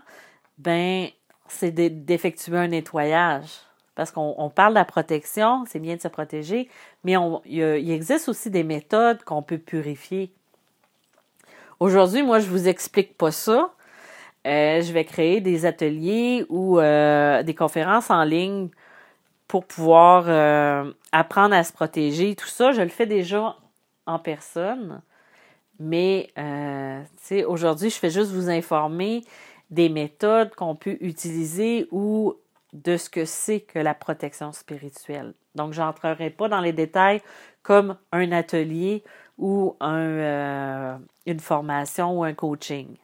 ben, 0.58 1.08
c'est 1.48 1.72
d'effectuer 1.72 2.56
un 2.56 2.68
nettoyage 2.68 3.50
parce 3.94 4.10
qu'on 4.10 4.50
parle 4.54 4.72
de 4.72 4.78
la 4.78 4.84
protection, 4.84 5.64
c'est 5.68 5.78
bien 5.78 5.96
de 5.96 6.00
se 6.00 6.08
protéger, 6.08 6.68
mais 7.04 7.14
il, 7.44 7.90
existe 7.90 8.28
aussi 8.28 8.50
des 8.50 8.64
méthodes 8.64 9.22
qu'on 9.24 9.42
peut 9.42 9.58
purifier. 9.58 10.32
Aujourd'hui, 11.78 12.22
moi, 12.22 12.38
je 12.38 12.48
vous 12.48 12.68
explique 12.68 13.18
pas 13.18 13.30
ça. 13.30 13.74
Euh, 14.46 14.80
je 14.80 14.92
vais 14.92 15.04
créer 15.04 15.40
des 15.40 15.66
ateliers 15.66 16.46
ou 16.48 16.78
euh, 16.78 17.42
des 17.42 17.54
conférences 17.54 18.10
en 18.10 18.24
ligne 18.24 18.68
pour 19.46 19.66
pouvoir 19.66 20.24
euh, 20.26 20.90
apprendre 21.12 21.54
à 21.54 21.62
se 21.62 21.72
protéger. 21.72 22.34
Tout 22.34 22.48
ça, 22.48 22.72
je 22.72 22.80
le 22.80 22.88
fais 22.88 23.06
déjà 23.06 23.56
en 24.06 24.18
personne. 24.18 25.02
Mais 25.78 26.32
aujourd'hui, 27.46 27.90
je 27.90 27.96
fais 27.96 28.10
juste 28.10 28.30
vous 28.30 28.48
informer 28.48 29.22
des 29.70 29.88
méthodes 29.88 30.54
qu'on 30.54 30.76
peut 30.76 30.96
utiliser 31.00 31.88
ou 31.90 32.36
de 32.72 32.96
ce 32.96 33.10
que 33.10 33.24
c'est 33.24 33.60
que 33.60 33.78
la 33.78 33.94
protection 33.94 34.52
spirituelle. 34.52 35.34
Donc, 35.54 35.72
je 35.72 35.80
n'entrerai 35.80 36.30
pas 36.30 36.48
dans 36.48 36.60
les 36.60 36.72
détails 36.72 37.20
comme 37.62 37.96
un 38.12 38.32
atelier 38.32 39.04
ou 39.38 39.76
un, 39.80 41.00
une 41.26 41.40
formation 41.40 42.18
ou 42.18 42.24
un 42.24 42.32
coaching. 42.32 42.96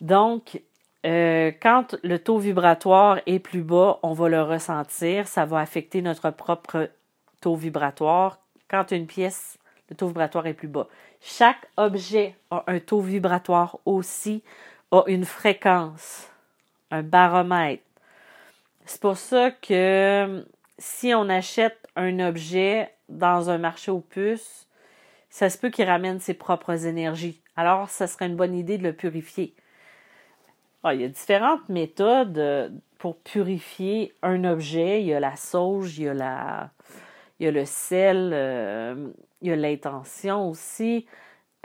Donc, 0.00 0.62
euh, 1.06 1.50
quand 1.62 1.96
le 2.02 2.18
taux 2.18 2.38
vibratoire 2.38 3.20
est 3.26 3.38
plus 3.38 3.62
bas, 3.62 3.98
on 4.02 4.12
va 4.12 4.28
le 4.28 4.42
ressentir. 4.42 5.28
Ça 5.28 5.44
va 5.44 5.58
affecter 5.58 6.02
notre 6.02 6.30
propre 6.30 6.90
taux 7.40 7.56
vibratoire. 7.56 8.38
Quand 8.68 8.92
une 8.92 9.06
pièce, 9.06 9.58
le 9.88 9.96
taux 9.96 10.08
vibratoire 10.08 10.46
est 10.46 10.54
plus 10.54 10.68
bas. 10.68 10.88
Chaque 11.20 11.68
objet 11.76 12.36
a 12.50 12.64
un 12.66 12.80
taux 12.80 13.00
vibratoire 13.00 13.78
aussi, 13.84 14.42
a 14.90 15.02
une 15.06 15.24
fréquence, 15.24 16.29
un 16.90 17.02
baromètre. 17.02 17.82
C'est 18.84 19.00
pour 19.00 19.16
ça 19.16 19.50
que 19.50 20.44
si 20.78 21.14
on 21.14 21.28
achète 21.28 21.86
un 21.96 22.18
objet 22.20 22.92
dans 23.08 23.50
un 23.50 23.58
marché 23.58 23.90
aux 23.90 24.00
puces, 24.00 24.66
ça 25.28 25.48
se 25.48 25.58
peut 25.58 25.70
qu'il 25.70 25.84
ramène 25.84 26.18
ses 26.18 26.34
propres 26.34 26.86
énergies. 26.86 27.40
Alors, 27.56 27.88
ça 27.88 28.06
serait 28.06 28.26
une 28.26 28.36
bonne 28.36 28.54
idée 28.54 28.78
de 28.78 28.82
le 28.82 28.92
purifier. 28.92 29.54
Ah, 30.82 30.94
il 30.94 31.02
y 31.02 31.04
a 31.04 31.08
différentes 31.08 31.68
méthodes 31.68 32.38
euh, 32.38 32.70
pour 32.98 33.18
purifier 33.18 34.14
un 34.22 34.44
objet. 34.44 35.02
Il 35.02 35.08
y 35.08 35.14
a 35.14 35.20
la 35.20 35.36
sauge, 35.36 35.98
il 35.98 36.04
y 36.04 36.08
a, 36.08 36.14
la, 36.14 36.70
il 37.38 37.44
y 37.44 37.48
a 37.48 37.52
le 37.52 37.64
sel, 37.66 38.30
euh, 38.32 39.10
il 39.42 39.48
y 39.48 39.52
a 39.52 39.56
l'intention 39.56 40.48
aussi. 40.48 41.06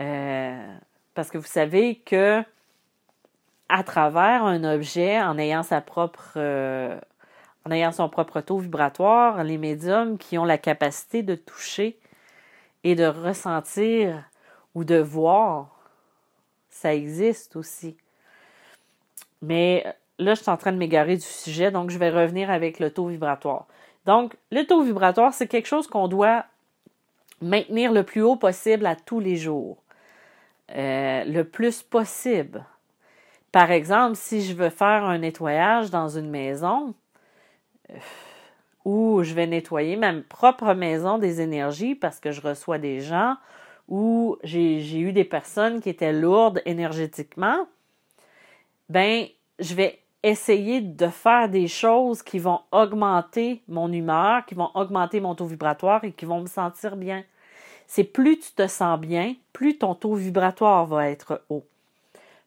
Euh, 0.01 0.77
parce 1.13 1.31
que 1.31 1.37
vous 1.37 1.47
savez 1.47 1.95
que 1.95 2.43
à 3.69 3.83
travers 3.83 4.43
un 4.43 4.63
objet, 4.63 5.21
en 5.21 5.37
ayant 5.37 5.63
sa 5.63 5.81
propre 5.81 6.37
en 7.65 7.71
ayant 7.71 7.91
son 7.91 8.09
propre 8.09 8.41
taux 8.41 8.59
vibratoire, 8.59 9.43
les 9.43 9.57
médiums 9.57 10.17
qui 10.17 10.37
ont 10.37 10.45
la 10.45 10.57
capacité 10.57 11.23
de 11.23 11.35
toucher 11.35 11.97
et 12.83 12.95
de 12.95 13.05
ressentir 13.05 14.23
ou 14.75 14.83
de 14.83 14.97
voir, 14.97 15.75
ça 16.69 16.93
existe 16.93 17.55
aussi. 17.55 17.97
Mais 19.41 19.83
là, 20.19 20.35
je 20.35 20.41
suis 20.41 20.51
en 20.51 20.57
train 20.57 20.71
de 20.71 20.77
m'égarer 20.77 21.15
du 21.15 21.23
sujet, 21.23 21.71
donc 21.71 21.89
je 21.89 21.97
vais 21.97 22.11
revenir 22.11 22.51
avec 22.51 22.79
le 22.79 22.91
taux 22.91 23.07
vibratoire. 23.07 23.65
Donc, 24.05 24.35
le 24.51 24.63
taux 24.65 24.83
vibratoire, 24.83 25.33
c'est 25.33 25.47
quelque 25.47 25.67
chose 25.67 25.87
qu'on 25.87 26.07
doit 26.07 26.45
maintenir 27.41 27.91
le 27.91 28.03
plus 28.03 28.21
haut 28.21 28.35
possible 28.35 28.85
à 28.85 28.95
tous 28.95 29.19
les 29.19 29.35
jours. 29.35 29.77
Euh, 30.75 31.23
le 31.25 31.43
plus 31.43 31.81
possible. 31.81 32.65
Par 33.55 33.71
exemple, 33.71 34.17
si 34.17 34.41
je 34.41 34.53
veux 34.53 34.69
faire 34.69 35.05
un 35.05 35.19
nettoyage 35.19 35.89
dans 35.89 36.09
une 36.09 36.29
maison, 36.29 36.93
euh, 37.89 37.93
où 38.83 39.23
je 39.23 39.33
vais 39.33 39.47
nettoyer 39.47 39.95
ma 39.95 40.11
propre 40.27 40.73
maison 40.73 41.19
des 41.19 41.39
énergies 41.39 41.95
parce 41.95 42.19
que 42.19 42.33
je 42.33 42.41
reçois 42.41 42.79
des 42.79 42.99
gens 42.99 43.37
ou 43.87 44.35
j'ai 44.43 44.99
eu 44.99 45.13
des 45.13 45.23
personnes 45.23 45.79
qui 45.79 45.87
étaient 45.87 46.11
lourdes 46.11 46.61
énergétiquement, 46.65 47.65
ben, 48.89 49.25
je 49.59 49.73
vais 49.73 49.99
essayer 50.21 50.81
de 50.81 51.07
faire 51.07 51.47
des 51.47 51.69
choses 51.69 52.23
qui 52.23 52.39
vont 52.39 52.59
augmenter 52.73 53.63
mon 53.69 53.89
humeur, 53.89 54.45
qui 54.45 54.55
vont 54.55 54.71
augmenter 54.73 55.21
mon 55.21 55.33
taux 55.33 55.45
vibratoire 55.45 56.03
et 56.03 56.11
qui 56.11 56.25
vont 56.25 56.41
me 56.41 56.47
sentir 56.47 56.97
bien. 56.97 57.23
C'est 57.87 58.03
plus 58.03 58.37
tu 58.37 58.51
te 58.51 58.67
sens 58.67 58.99
bien, 58.99 59.33
plus 59.53 59.77
ton 59.77 59.95
taux 59.95 60.15
vibratoire 60.15 60.85
va 60.87 61.09
être 61.09 61.41
haut. 61.47 61.63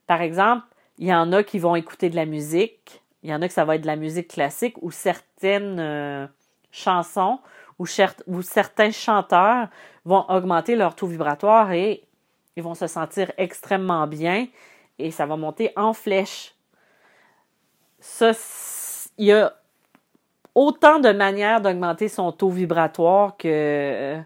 Par 0.06 0.20
exemple, 0.20 0.64
il 0.98 1.06
y 1.06 1.14
en 1.14 1.32
a 1.32 1.42
qui 1.42 1.58
vont 1.58 1.76
écouter 1.76 2.10
de 2.10 2.16
la 2.16 2.26
musique, 2.26 3.02
il 3.22 3.30
y 3.30 3.34
en 3.34 3.42
a 3.42 3.48
que 3.48 3.54
ça 3.54 3.64
va 3.64 3.76
être 3.76 3.82
de 3.82 3.86
la 3.86 3.96
musique 3.96 4.28
classique 4.28 4.76
ou 4.82 4.90
certaines 4.90 5.78
euh, 5.80 6.26
chansons 6.70 7.38
ou, 7.78 7.86
certains 7.86 8.90
chanteurs 8.90 9.68
vont 10.04 10.24
augmenter 10.28 10.74
leur 10.74 10.96
taux 10.96 11.06
vibratoire 11.06 11.72
et 11.72 12.02
ils 12.56 12.62
vont 12.62 12.74
se 12.74 12.88
sentir 12.88 13.30
extrêmement 13.38 14.06
bien 14.06 14.48
et 14.98 15.10
ça 15.12 15.26
va 15.26 15.36
monter 15.36 15.72
en 15.76 15.92
flèche. 15.92 16.54
Ça, 18.00 18.32
il 19.16 19.26
y 19.26 19.32
a 19.32 19.54
autant 20.54 20.98
de 20.98 21.10
manières 21.12 21.60
d'augmenter 21.60 22.08
son 22.08 22.32
taux 22.32 22.50
vibratoire 22.50 23.36
que 23.36 24.20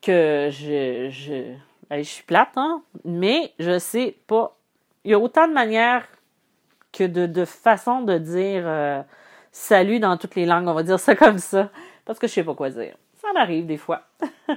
que 0.00 0.48
je, 0.50 1.54
je 1.90 2.02
suis 2.02 2.22
plate, 2.24 2.52
hein? 2.56 2.82
mais 3.04 3.52
je 3.58 3.78
sais 3.78 4.16
pas. 4.26 4.56
Il 5.04 5.10
y 5.10 5.14
a 5.14 5.18
autant 5.18 5.46
de 5.46 5.52
manières 5.52 6.06
que 6.92 7.04
de, 7.04 7.26
de 7.26 7.44
façons 7.44 8.02
de 8.02 8.16
dire 8.18 8.62
euh, 8.66 9.02
salut 9.52 10.00
dans 10.00 10.16
toutes 10.16 10.34
les 10.34 10.46
langues, 10.46 10.66
on 10.68 10.74
va 10.74 10.82
dire 10.82 11.00
ça 11.00 11.14
comme 11.14 11.38
ça, 11.38 11.70
parce 12.04 12.18
que 12.18 12.26
je 12.26 12.32
sais 12.32 12.44
pas 12.44 12.54
quoi 12.54 12.70
dire. 12.70 12.96
Ça 13.14 13.32
m'arrive 13.32 13.66
des 13.66 13.76
fois. 13.76 14.02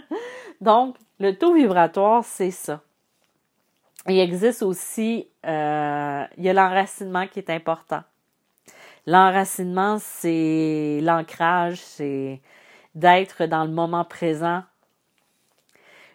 Donc, 0.62 0.98
le 1.20 1.32
taux 1.34 1.54
vibratoire, 1.54 2.24
c'est 2.24 2.52
ça. 2.52 2.82
Il 4.08 4.20
existe 4.20 4.64
aussi, 4.64 5.28
euh, 5.46 6.24
il 6.38 6.44
y 6.44 6.50
a 6.50 6.54
l'enracinement 6.54 7.28
qui 7.28 7.40
est 7.40 7.50
important. 7.50 8.04
L'enracinement, 9.06 9.98
c'est 10.00 11.00
l'ancrage, 11.02 11.78
c'est 11.78 12.42
d'être 12.96 13.46
dans 13.46 13.64
le 13.64 13.72
moment 13.72 14.04
présent. 14.04 14.64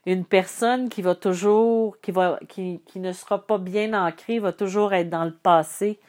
Une 0.05 0.25
personne 0.25 0.88
qui 0.88 1.03
va 1.03 1.15
toujours, 1.15 1.97
qui 2.01 2.81
ne 2.97 3.12
sera 3.12 3.47
pas 3.47 3.59
bien 3.59 3.95
ancrée, 3.95 4.38
va 4.38 4.53
toujours 4.53 4.93
être 4.93 5.11
dans 5.11 5.25
le 5.25 5.33
passé 5.33 6.01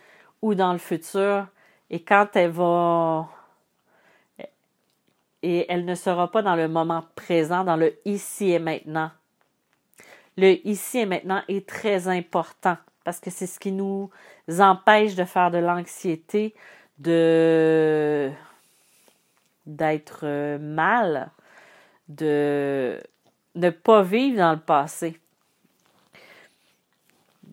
ou 0.42 0.56
dans 0.56 0.74
le 0.74 0.80
futur. 0.80 1.48
Et 1.90 2.02
quand 2.02 2.28
elle 2.36 2.52
va, 2.52 3.30
et 5.44 5.66
elle 5.70 5.86
ne 5.86 5.96
sera 5.96 6.32
pas 6.32 6.42
dans 6.42 6.56
le 6.56 6.68
moment 6.68 7.04
présent, 7.16 7.64
dans 7.64 7.76
le 7.76 7.94
ici 8.06 8.52
et 8.52 8.60
maintenant 8.60 9.12
le 10.38 10.66
ici 10.68 11.00
et 11.00 11.06
maintenant 11.06 11.42
est 11.48 11.68
très 11.68 12.08
important 12.08 12.78
parce 13.04 13.20
que 13.20 13.30
c'est 13.30 13.48
ce 13.48 13.60
qui 13.60 13.72
nous 13.72 14.10
empêche 14.60 15.16
de 15.16 15.26
faire 15.26 15.52
de 15.52 15.58
l'anxiété, 15.58 16.56
de 17.00 18.32
d'être 19.66 20.58
mal, 20.58 21.32
de 22.10 23.00
ne 23.56 23.70
pas 23.70 24.02
vivre 24.02 24.38
dans 24.38 24.54
le 24.54 24.60
passé. 24.60 25.20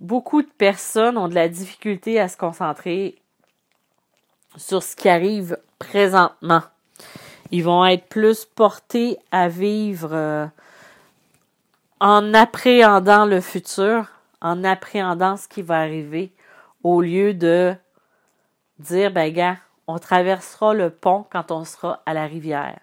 Beaucoup 0.00 0.42
de 0.42 0.48
personnes 0.48 1.18
ont 1.18 1.28
de 1.28 1.34
la 1.34 1.48
difficulté 1.48 2.18
à 2.18 2.28
se 2.28 2.36
concentrer 2.36 3.20
sur 4.56 4.82
ce 4.82 4.96
qui 4.96 5.08
arrive 5.08 5.58
présentement. 5.78 6.62
Ils 7.50 7.64
vont 7.64 7.84
être 7.84 8.06
plus 8.06 8.44
portés 8.44 9.18
à 9.30 9.48
vivre 9.48 10.10
euh, 10.12 10.46
en 12.00 12.32
appréhendant 12.32 13.26
le 13.26 13.40
futur, 13.40 14.06
en 14.40 14.64
appréhendant 14.64 15.36
ce 15.36 15.48
qui 15.48 15.62
va 15.62 15.80
arriver, 15.80 16.32
au 16.82 17.02
lieu 17.02 17.34
de 17.34 17.74
dire, 18.78 19.10
ben 19.10 19.32
gars, 19.32 19.56
on 19.86 19.98
traversera 19.98 20.72
le 20.72 20.90
pont 20.90 21.26
quand 21.30 21.50
on 21.50 21.64
sera 21.64 22.02
à 22.06 22.14
la 22.14 22.26
rivière. 22.26 22.78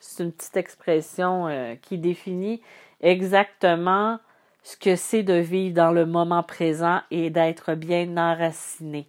C'est 0.00 0.22
une 0.22 0.32
petite 0.32 0.56
expression 0.56 1.48
euh, 1.48 1.74
qui 1.76 1.98
définit 1.98 2.62
exactement 3.00 4.18
ce 4.62 4.76
que 4.76 4.96
c'est 4.96 5.22
de 5.22 5.34
vivre 5.34 5.74
dans 5.74 5.92
le 5.92 6.06
moment 6.06 6.42
présent 6.42 7.00
et 7.10 7.30
d'être 7.30 7.74
bien 7.74 8.16
enraciné. 8.16 9.08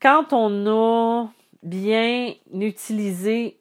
Quand 0.00 0.32
on 0.32 0.66
a 0.66 1.28
bien 1.62 2.34
utilisé 2.52 3.58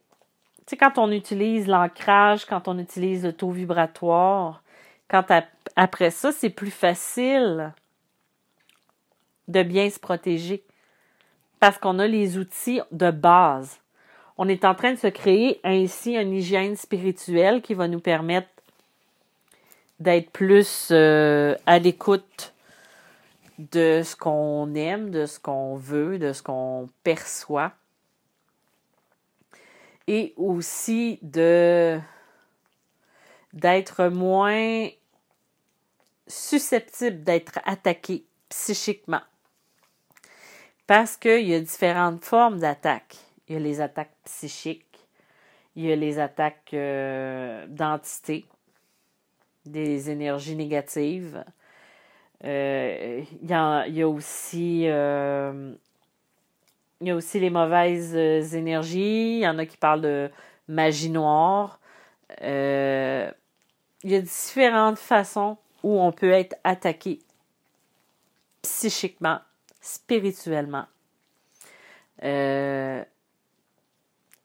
tu 0.66 0.72
sais, 0.72 0.78
quand 0.78 0.98
on 0.98 1.12
utilise 1.12 1.68
l'ancrage, 1.68 2.46
quand 2.46 2.70
on 2.70 2.80
utilise 2.80 3.26
le 3.26 3.34
taux 3.34 3.52
vibratoire, 3.52 4.64
quand 5.10 5.26
après 5.76 6.10
ça, 6.10 6.32
c'est 6.32 6.50
plus 6.50 6.72
facile 6.72 7.74
de 9.50 9.62
bien 9.62 9.90
se 9.90 10.00
protéger 10.00 10.64
parce 11.60 11.78
qu'on 11.78 12.00
a 12.00 12.08
les 12.08 12.38
outils 12.38 12.82
de 12.92 13.12
base. 13.12 13.83
On 14.38 14.48
est 14.48 14.66
en 14.66 14.74
train 14.74 14.94
de 14.94 15.00
se 15.00 15.08
créer 15.08 15.60
ainsi 15.64 16.16
une 16.16 16.34
hygiène 16.34 16.76
spirituelle 16.76 17.62
qui 17.62 17.74
va 17.74 17.88
nous 17.88 18.00
permettre 18.00 18.48
d'être 20.00 20.32
plus 20.32 20.90
euh, 20.92 21.56
à 21.66 21.80
l'écoute 21.80 22.54
de 23.60 24.02
ce 24.04 24.16
qu'on 24.16 24.74
aime, 24.74 25.12
de 25.12 25.26
ce 25.26 25.40
qu'on 25.40 25.76
veut, 25.76 26.18
de 26.18 26.34
ce 26.34 26.42
qu'on 26.42 26.90
perçoit. 27.04 27.74
Et 30.08 30.34
aussi 30.36 31.20
de 31.22 32.00
d'être 33.54 34.08
moins 34.08 34.90
susceptible 36.28 37.24
d'être 37.24 37.60
attaqué 37.66 38.26
psychiquement. 38.50 39.22
Parce 40.88 41.16
qu'il 41.16 41.48
y 41.48 41.54
a 41.54 41.60
différentes 41.60 42.26
formes 42.26 42.60
d'attaques. 42.60 43.18
Il 43.48 43.54
y 43.54 43.56
a 43.58 43.60
les 43.60 43.82
attaques 43.82 44.16
psychiques, 44.24 45.08
il 45.76 45.86
y 45.86 45.92
a 45.92 45.96
les 45.96 46.20
attaques 46.20 46.74
euh, 46.74 47.66
d'entité, 47.68 48.46
des 49.66 50.10
énergies 50.10 50.56
négatives. 50.56 51.44
Euh, 52.44 53.24
il, 53.42 53.50
y 53.50 53.54
a, 53.54 54.08
aussi 54.08 54.84
euh, 54.88 55.74
il 57.02 57.08
y 57.08 57.12
a 57.12 57.16
aussi 57.16 57.40
les 57.40 57.50
mauvaises 57.50 58.16
énergies. 58.56 59.38
Il 59.38 59.40
y 59.40 59.48
en 59.48 59.58
a 59.58 59.66
qui 59.66 59.78
parlent 59.78 60.02
de 60.02 60.30
magie 60.68 61.10
noire. 61.10 61.80
il 62.42 63.34
y 64.04 64.16
a 64.16 64.22
différentes 64.22 65.00
façons 65.00 65.58
où 65.82 66.00
on 66.00 66.12
peut 66.12 66.32
être 66.32 66.56
attaqué 66.64 67.20
psychiquement, 68.62 69.40
spirituellement. 69.82 70.86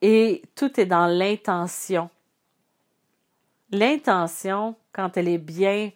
Et 0.00 0.42
tout 0.54 0.80
est 0.80 0.86
dans 0.86 1.06
l'intention. 1.06 2.10
L'intention, 3.70 4.76
quand 4.92 5.16
elle 5.16 5.28
est 5.28 5.38
bien 5.38 5.90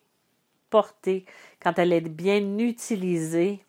portée, 0.70 1.24
quand 1.60 1.78
elle 1.78 1.92
est 1.92 2.00
bien 2.00 2.58
utilisée, 2.58 3.64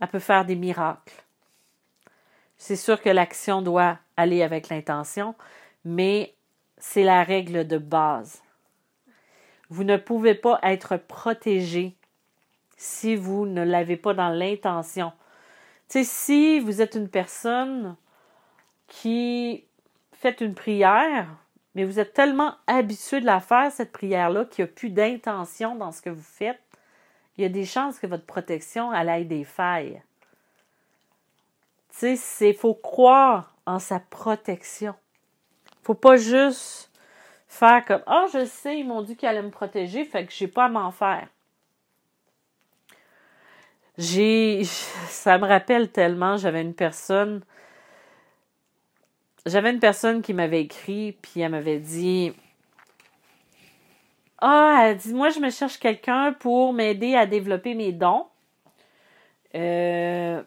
elle 0.00 0.08
peut 0.08 0.18
faire 0.18 0.44
des 0.44 0.56
miracles. 0.56 1.24
C'est 2.56 2.76
sûr 2.76 3.00
que 3.00 3.08
l'action 3.08 3.62
doit 3.62 3.98
aller 4.16 4.42
avec 4.42 4.68
l'intention, 4.68 5.34
mais 5.84 6.34
c'est 6.78 7.04
la 7.04 7.22
règle 7.22 7.66
de 7.66 7.78
base. 7.78 8.42
Vous 9.70 9.84
ne 9.84 9.96
pouvez 9.96 10.34
pas 10.34 10.58
être 10.62 10.96
protégé 10.96 11.96
si 12.76 13.16
vous 13.16 13.46
ne 13.46 13.62
l'avez 13.62 13.96
pas 13.96 14.14
dans 14.14 14.28
l'intention. 14.28 15.12
Tu 15.88 15.98
sais, 15.98 16.04
si 16.04 16.60
vous 16.60 16.82
êtes 16.82 16.94
une 16.94 17.08
personne 17.08 17.96
qui 18.94 19.64
fait 20.12 20.40
une 20.40 20.54
prière, 20.54 21.26
mais 21.74 21.84
vous 21.84 21.98
êtes 21.98 22.14
tellement 22.14 22.54
habitué 22.68 23.20
de 23.20 23.26
la 23.26 23.40
faire, 23.40 23.72
cette 23.72 23.90
prière-là, 23.90 24.44
qu'il 24.44 24.64
n'y 24.64 24.70
a 24.70 24.72
plus 24.72 24.90
d'intention 24.90 25.74
dans 25.74 25.90
ce 25.90 26.00
que 26.00 26.10
vous 26.10 26.22
faites, 26.22 26.60
il 27.36 27.42
y 27.42 27.44
a 27.44 27.48
des 27.48 27.64
chances 27.64 27.98
que 27.98 28.06
votre 28.06 28.24
protection 28.24 28.92
elle 28.92 29.08
ait 29.08 29.24
des 29.24 29.42
failles. 29.42 30.00
Tu 31.98 32.16
sais, 32.16 32.50
il 32.50 32.54
faut 32.54 32.74
croire 32.74 33.52
en 33.66 33.80
sa 33.80 33.98
protection. 33.98 34.94
faut 35.82 35.94
pas 35.94 36.16
juste 36.16 36.90
faire 37.48 37.84
comme 37.84 38.02
Ah, 38.06 38.26
oh, 38.26 38.30
je 38.32 38.44
sais, 38.44 38.78
ils 38.78 38.86
m'ont 38.86 39.02
dit 39.02 39.16
qu'ils 39.16 39.28
allaient 39.28 39.42
me 39.42 39.50
protéger, 39.50 40.04
fait 40.04 40.24
que 40.24 40.32
j'ai 40.32 40.48
pas 40.48 40.66
à 40.66 40.68
m'en 40.68 40.92
faire. 40.92 41.26
J'ai. 43.98 44.62
Ça 45.08 45.36
me 45.38 45.46
rappelle 45.46 45.90
tellement, 45.90 46.36
j'avais 46.36 46.62
une 46.62 46.74
personne. 46.74 47.42
J'avais 49.46 49.70
une 49.70 49.80
personne 49.80 50.22
qui 50.22 50.32
m'avait 50.32 50.62
écrit, 50.62 51.12
puis 51.20 51.40
elle 51.40 51.50
m'avait 51.50 51.78
dit 51.78 52.32
Ah, 54.38 54.84
elle 54.84 54.96
dit 54.96 55.12
Moi, 55.12 55.30
je 55.30 55.40
me 55.40 55.50
cherche 55.50 55.78
quelqu'un 55.78 56.32
pour 56.32 56.72
m'aider 56.72 57.14
à 57.14 57.26
développer 57.26 57.74
mes 57.74 57.92
dons. 57.92 58.26
Euh, 59.54 60.42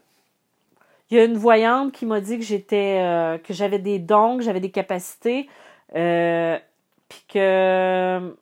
il 1.10 1.18
y 1.18 1.20
a 1.20 1.24
une 1.24 1.38
voyante 1.38 1.94
qui 1.94 2.06
m'a 2.06 2.20
dit 2.20 2.38
que 2.38 2.44
j'étais 2.44 3.00
euh, 3.02 3.38
que 3.38 3.54
j'avais 3.54 3.80
des 3.80 4.00
dons, 4.00 4.38
que 4.38 4.44
j'avais 4.44 4.60
des 4.60 4.72
capacités. 4.72 5.48
Euh, 5.96 6.58
puis 7.08 7.24
que 7.30 8.36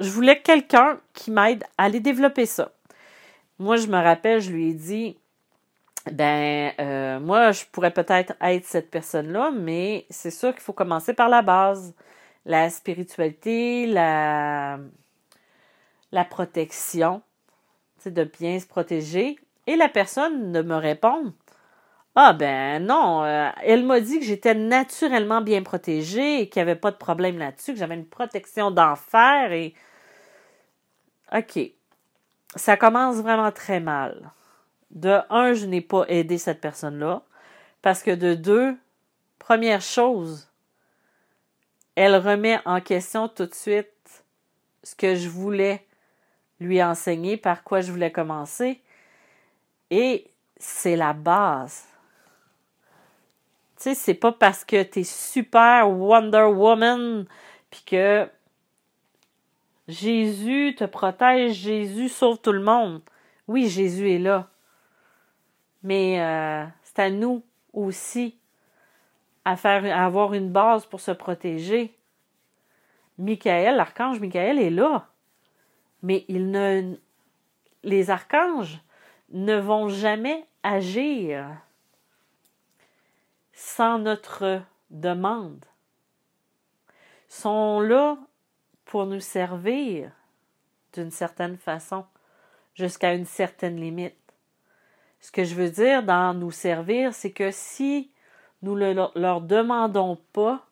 je 0.00 0.10
voulais 0.10 0.40
quelqu'un 0.40 0.98
qui 1.14 1.30
m'aide 1.30 1.62
à 1.78 1.84
aller 1.84 2.00
développer 2.00 2.46
ça. 2.46 2.72
Moi, 3.58 3.76
je 3.76 3.86
me 3.86 3.96
rappelle, 3.96 4.40
je 4.40 4.50
lui 4.50 4.70
ai 4.70 4.74
dit, 4.74 5.16
ben, 6.12 6.72
euh, 6.78 7.20
moi, 7.20 7.52
je 7.52 7.64
pourrais 7.72 7.92
peut-être 7.92 8.34
être 8.40 8.64
cette 8.64 8.90
personne-là, 8.90 9.50
mais 9.50 10.06
c'est 10.10 10.30
sûr 10.30 10.52
qu'il 10.52 10.62
faut 10.62 10.72
commencer 10.72 11.14
par 11.14 11.28
la 11.28 11.42
base. 11.42 11.94
La 12.44 12.70
spiritualité, 12.70 13.86
la, 13.86 14.78
la 16.12 16.24
protection, 16.24 17.22
de 18.10 18.24
bien 18.24 18.58
se 18.60 18.66
protéger. 18.66 19.38
Et 19.66 19.76
la 19.76 19.88
personne 19.88 20.52
de 20.52 20.62
me 20.62 20.76
répondre, 20.76 21.32
ah 22.14 22.32
ben 22.32 22.84
non, 22.84 23.24
euh, 23.24 23.50
elle 23.62 23.84
m'a 23.84 24.00
dit 24.00 24.20
que 24.20 24.24
j'étais 24.24 24.54
naturellement 24.54 25.40
bien 25.40 25.62
protégée 25.62 26.40
et 26.40 26.48
qu'il 26.48 26.62
n'y 26.62 26.70
avait 26.70 26.80
pas 26.80 26.90
de 26.90 26.96
problème 26.96 27.38
là-dessus, 27.38 27.72
que 27.72 27.78
j'avais 27.78 27.94
une 27.94 28.06
protection 28.06 28.70
d'enfer 28.70 29.52
et... 29.52 29.74
OK. 31.36 31.58
Ça 32.54 32.76
commence 32.76 33.16
vraiment 33.16 33.50
très 33.50 33.80
mal. 33.80 34.30
De 34.90 35.20
un, 35.30 35.52
je 35.52 35.66
n'ai 35.66 35.80
pas 35.80 36.04
aidé 36.08 36.38
cette 36.38 36.60
personne-là. 36.60 37.22
Parce 37.82 38.02
que 38.02 38.10
de 38.10 38.34
deux, 38.34 38.76
première 39.38 39.82
chose, 39.82 40.48
elle 41.94 42.16
remet 42.16 42.58
en 42.64 42.80
question 42.80 43.28
tout 43.28 43.46
de 43.46 43.54
suite 43.54 44.24
ce 44.82 44.94
que 44.94 45.14
je 45.14 45.28
voulais 45.28 45.86
lui 46.60 46.82
enseigner, 46.82 47.36
par 47.36 47.64
quoi 47.64 47.80
je 47.80 47.90
voulais 47.90 48.12
commencer. 48.12 48.80
Et 49.90 50.30
c'est 50.58 50.96
la 50.96 51.12
base. 51.12 51.84
Tu 53.76 53.82
sais, 53.82 53.94
c'est 53.94 54.14
pas 54.14 54.32
parce 54.32 54.64
que 54.64 54.82
t'es 54.82 55.04
super 55.04 55.90
Wonder 55.90 56.48
Woman 56.52 57.26
puis 57.70 57.82
que 57.86 58.28
Jésus 59.88 60.74
te 60.76 60.84
protège, 60.84 61.52
Jésus 61.54 62.08
sauve 62.08 62.38
tout 62.38 62.52
le 62.52 62.62
monde. 62.62 63.02
Oui, 63.46 63.68
Jésus 63.68 64.10
est 64.10 64.18
là. 64.18 64.48
Mais 65.82 66.20
euh, 66.20 66.64
c'est 66.82 66.98
à 66.98 67.10
nous 67.10 67.42
aussi 67.72 68.38
à 69.44 69.56
faire 69.56 69.84
avoir 69.96 70.34
une 70.34 70.50
base 70.50 70.86
pour 70.86 71.00
se 71.00 71.12
protéger. 71.12 71.96
Michael, 73.18 73.76
l'archange 73.76 74.20
Michael 74.20 74.58
est 74.58 74.70
là. 74.70 75.08
Mais 76.02 76.24
il 76.28 76.50
ne 76.50 76.96
les 77.82 78.10
archanges 78.10 78.80
ne 79.30 79.56
vont 79.56 79.88
jamais 79.88 80.46
agir 80.62 81.46
sans 83.52 83.98
notre 83.98 84.62
demande. 84.90 85.64
Sont 87.28 87.80
là 87.80 88.18
pour 88.84 89.06
nous 89.06 89.20
servir 89.20 90.12
d'une 90.92 91.10
certaine 91.10 91.56
façon, 91.56 92.06
jusqu'à 92.74 93.14
une 93.14 93.24
certaine 93.24 93.76
limite. 93.76 94.25
Ce 95.26 95.32
que 95.32 95.42
je 95.42 95.56
veux 95.56 95.70
dire 95.70 96.04
dans 96.04 96.34
nous 96.34 96.52
servir, 96.52 97.12
c'est 97.12 97.32
que 97.32 97.50
si 97.50 98.12
nous 98.62 98.76
ne 98.78 98.92
leur 99.18 99.40
demandons 99.40 100.20
pas, 100.32 100.64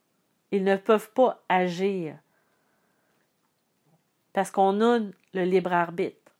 ils 0.52 0.62
ne 0.62 0.76
peuvent 0.76 1.10
pas 1.10 1.42
agir. 1.48 2.16
Parce 4.32 4.52
qu'on 4.52 4.80
a 4.80 5.00
le 5.00 5.42
libre 5.42 5.72
arbitre. 5.72 6.30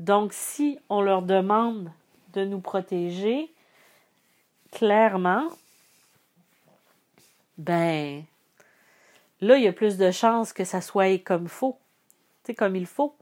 Donc, 0.00 0.32
si 0.32 0.76
on 0.88 1.02
leur 1.02 1.22
demande 1.22 1.92
de 2.32 2.44
nous 2.44 2.58
protéger, 2.60 3.54
clairement, 4.72 5.46
ben, 7.58 8.24
là, 9.40 9.56
il 9.56 9.62
y 9.62 9.68
a 9.68 9.72
plus 9.72 9.98
de 9.98 10.10
chances 10.10 10.52
que 10.52 10.64
ça 10.64 10.80
soit 10.80 11.18
comme 11.18 11.46
faut. 11.46 11.78
Tu 12.42 12.54
comme 12.54 12.74
il 12.74 12.86
faut. 12.86 13.14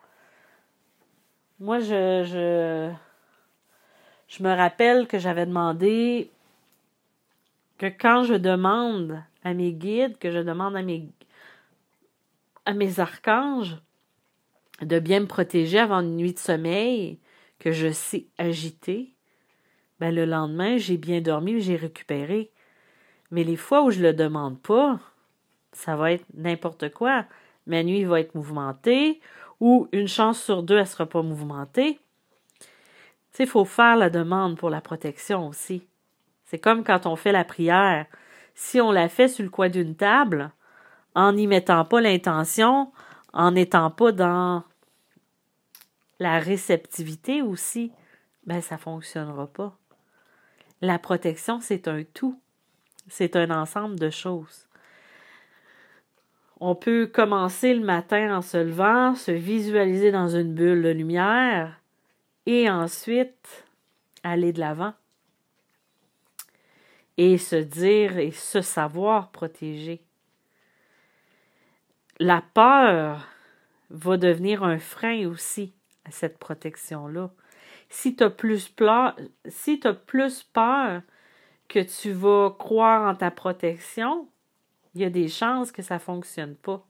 Moi, 1.61 1.79
je, 1.81 2.95
je, 4.27 4.43
me 4.43 4.57
rappelle 4.57 5.07
que 5.07 5.19
j'avais 5.19 5.45
demandé 5.45 6.31
que 7.77 7.85
quand 7.85 8.25
je 8.25 8.33
demande 8.33 9.23
à 9.45 9.53
mes 9.53 9.75
guides, 9.75 10.17
que 10.17 10.31
je 10.31 10.39
demande 10.39 10.75
à 10.75 10.81
mes, 10.81 11.07
à 12.65 12.73
mes 12.73 12.99
archanges 12.99 13.77
de 14.81 14.99
bien 15.01 15.21
me 15.21 15.27
protéger 15.27 15.79
avant 15.79 16.01
une 16.01 16.17
nuit 16.17 16.33
de 16.33 16.39
sommeil 16.39 17.19
que 17.59 17.73
je 17.73 17.93
sais 17.93 18.25
agiter, 18.39 19.13
ben 19.99 20.15
le 20.15 20.25
lendemain, 20.25 20.79
j'ai 20.79 20.97
bien 20.97 21.21
dormi, 21.21 21.61
j'ai 21.61 21.77
récupéré. 21.77 22.51
Mais 23.31 23.45
les 23.45 23.57
fois 23.57 23.85
où 23.85 23.91
je 23.91 24.01
le 24.01 24.15
demande 24.15 24.59
pas, 24.63 24.99
ça 25.73 25.95
va 25.95 26.13
être 26.13 26.25
n'importe 26.33 26.91
quoi. 26.95 27.27
Ma 27.67 27.83
nuit 27.83 28.05
va 28.05 28.19
être 28.19 28.35
mouvementée 28.35 29.21
ou 29.61 29.89
une 29.93 30.09
chance 30.09 30.43
sur 30.43 30.63
deux, 30.63 30.79
elle 30.79 30.87
sera 30.87 31.07
pas 31.07 31.23
mouvementée. 31.23 32.01
Il 33.39 33.47
faut 33.47 33.65
faire 33.65 33.97
la 33.97 34.11
demande 34.11 34.59
pour 34.59 34.69
la 34.69 34.83
protection 34.83 35.49
aussi. 35.49 35.87
C'est 36.45 36.59
comme 36.59 36.85
quand 36.85 37.07
on 37.07 37.17
fait 37.17 37.33
la 37.33 37.45
prière. 37.45 38.07
Si 38.55 38.81
on 38.81 38.91
la 38.91 39.09
fait 39.09 39.29
sur 39.29 39.45
le 39.45 39.51
coin 39.51 39.71
d'une 39.71 39.97
table, 39.97 40.51
en 41.15 41.33
n'y 41.33 41.47
mettant 41.47 41.85
pas 41.87 42.03
l'intention, 42.03 42.93
en 43.33 43.53
n'étant 43.53 43.91
pas 43.91 44.13
dans 44.13 44.65
la 46.19 46.39
réceptivité 46.39 47.41
aussi, 47.41 47.93
ben 48.45 48.61
ça 48.61 48.75
ne 48.75 48.81
fonctionnera 48.81 49.47
pas. 49.47 49.79
La 50.83 50.99
protection, 50.99 51.61
c'est 51.61 51.89
un 51.89 52.03
tout. 52.05 52.39
C'est 53.09 53.37
un 53.37 53.51
ensemble 53.51 53.99
de 53.99 54.11
choses. 54.11 54.67
On 56.63 56.75
peut 56.75 57.07
commencer 57.07 57.73
le 57.73 57.83
matin 57.83 58.37
en 58.37 58.43
se 58.43 58.59
levant, 58.59 59.15
se 59.15 59.31
visualiser 59.31 60.13
dans 60.13 60.29
une 60.29 60.55
bulle 60.55 60.83
de 60.83 60.91
lumière 60.91 61.81
et 62.45 62.69
ensuite 62.69 63.67
aller 64.23 64.53
de 64.53 64.61
l'avant 64.61 64.93
et 67.17 67.39
se 67.39 67.57
dire 67.57 68.19
et 68.19 68.31
se 68.31 68.61
savoir 68.61 69.31
protéger. 69.31 70.03
La 72.19 72.43
peur 72.55 73.27
va 73.89 74.17
devenir 74.19 74.63
un 74.63 74.79
frein 74.79 75.27
aussi 75.27 75.75
à 76.05 76.11
cette 76.11 76.39
protection-là. 76.39 77.31
Si 77.89 78.17
tu 78.17 78.25
as 78.25 78.31
plus 78.31 78.69
peur, 78.69 79.17
si 79.47 79.81
as 79.85 79.95
plus 79.95 80.43
peur 80.43 81.01
que 81.69 81.81
tu 81.81 82.13
vas 82.13 82.55
croire 82.59 83.11
en 83.11 83.15
ta 83.15 83.31
protection, 83.31 84.29
il 84.95 85.01
y 85.01 85.05
a 85.05 85.11
des 85.11 85.29
chances 85.29 85.73
que 85.73 85.83
ça 85.83 85.95
ne 85.95 86.01
fonctionne 86.01 86.55
pas. 86.57 86.85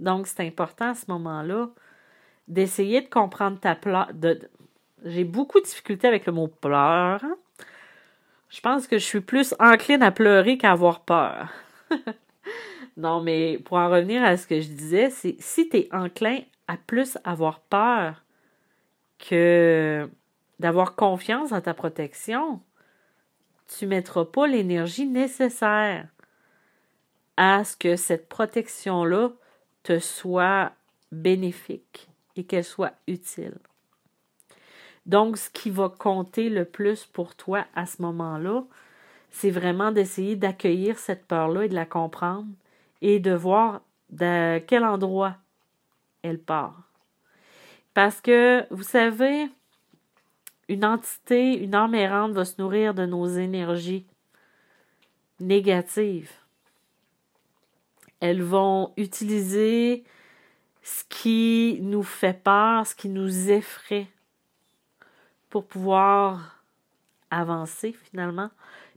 Donc, 0.00 0.26
c'est 0.26 0.46
important 0.46 0.90
à 0.90 0.94
ce 0.94 1.06
moment-là 1.08 1.68
d'essayer 2.48 3.00
de 3.00 3.08
comprendre 3.08 3.58
ta 3.58 3.74
peur. 3.74 4.10
J'ai 5.04 5.24
beaucoup 5.24 5.60
de 5.60 5.64
difficultés 5.64 6.08
avec 6.08 6.26
le 6.26 6.32
mot 6.32 6.48
pleur. 6.48 7.22
Hein. 7.22 7.36
Je 8.48 8.60
pense 8.60 8.86
que 8.86 8.98
je 8.98 9.04
suis 9.04 9.20
plus 9.20 9.54
encline 9.58 10.02
à 10.02 10.10
pleurer 10.10 10.58
qu'à 10.58 10.72
avoir 10.72 11.00
peur. 11.00 11.48
non, 12.96 13.20
mais 13.20 13.58
pour 13.64 13.78
en 13.78 13.90
revenir 13.90 14.22
à 14.22 14.36
ce 14.36 14.46
que 14.46 14.60
je 14.60 14.68
disais, 14.68 15.10
c'est 15.10 15.36
si 15.38 15.68
tu 15.68 15.78
es 15.78 15.88
enclin 15.92 16.40
à 16.68 16.76
plus 16.76 17.18
avoir 17.24 17.60
peur 17.60 18.22
que 19.18 20.08
d'avoir 20.60 20.94
confiance 20.94 21.52
en 21.52 21.60
ta 21.60 21.74
protection, 21.74 22.60
tu 23.66 23.86
ne 23.86 23.90
mettras 23.90 24.24
pas 24.24 24.46
l'énergie 24.46 25.06
nécessaire 25.06 26.06
à 27.36 27.64
ce 27.64 27.76
que 27.76 27.96
cette 27.96 28.28
protection-là 28.28 29.30
te 29.82 29.98
soit 29.98 30.72
bénéfique 31.12 32.08
et 32.36 32.44
qu'elle 32.44 32.64
soit 32.64 32.94
utile. 33.06 33.54
Donc, 35.06 35.36
ce 35.36 35.50
qui 35.50 35.70
va 35.70 35.88
compter 35.88 36.48
le 36.48 36.64
plus 36.64 37.04
pour 37.04 37.34
toi 37.34 37.66
à 37.74 37.86
ce 37.86 38.00
moment-là, 38.02 38.64
c'est 39.30 39.50
vraiment 39.50 39.92
d'essayer 39.92 40.36
d'accueillir 40.36 40.98
cette 40.98 41.26
peur-là 41.26 41.64
et 41.64 41.68
de 41.68 41.74
la 41.74 41.86
comprendre 41.86 42.48
et 43.02 43.20
de 43.20 43.32
voir 43.32 43.82
de 44.10 44.58
quel 44.60 44.84
endroit 44.84 45.36
elle 46.22 46.38
part. 46.38 46.82
Parce 47.92 48.20
que, 48.20 48.64
vous 48.70 48.82
savez, 48.82 49.48
une 50.68 50.84
entité, 50.84 51.58
une 51.62 51.74
âme 51.74 51.94
errante 51.94 52.32
va 52.32 52.44
se 52.44 52.60
nourrir 52.60 52.94
de 52.94 53.04
nos 53.04 53.26
énergies 53.26 54.06
négatives. 55.40 56.32
Elles 58.24 58.42
vont 58.42 58.94
utiliser 58.96 60.02
ce 60.80 61.04
qui 61.10 61.78
nous 61.82 62.02
fait 62.02 62.42
peur, 62.42 62.86
ce 62.86 62.94
qui 62.94 63.10
nous 63.10 63.50
effraie 63.50 64.06
pour 65.50 65.66
pouvoir 65.66 66.64
avancer 67.30 67.92
finalement, 67.92 68.48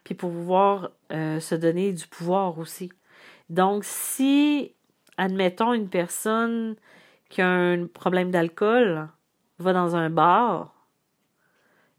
puis 0.05 0.15
pour 0.15 0.31
pouvoir 0.31 0.91
euh, 1.11 1.41
se 1.41 1.55
donner 1.55 1.91
du 1.91 2.07
pouvoir 2.07 2.57
aussi. 2.57 2.89
Donc, 3.49 3.83
si, 3.83 4.73
admettons, 5.17 5.73
une 5.73 5.89
personne 5.89 6.77
qui 7.27 7.41
a 7.41 7.49
un 7.49 7.85
problème 7.85 8.31
d'alcool 8.31 9.09
va 9.59 9.73
dans 9.73 9.97
un 9.97 10.09
bar 10.09 10.73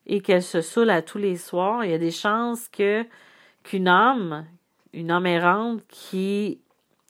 et 0.06 0.22
qu'elle 0.22 0.42
se 0.42 0.62
saoule 0.62 0.88
à 0.88 1.02
tous 1.02 1.18
les 1.18 1.36
soirs, 1.36 1.84
il 1.84 1.90
y 1.90 1.94
a 1.94 1.98
des 1.98 2.10
chances 2.10 2.70
qu'une 2.70 3.86
âme, 3.86 4.46
une 4.94 5.10
âme 5.10 5.26
errante 5.26 5.82
qui 5.88 6.62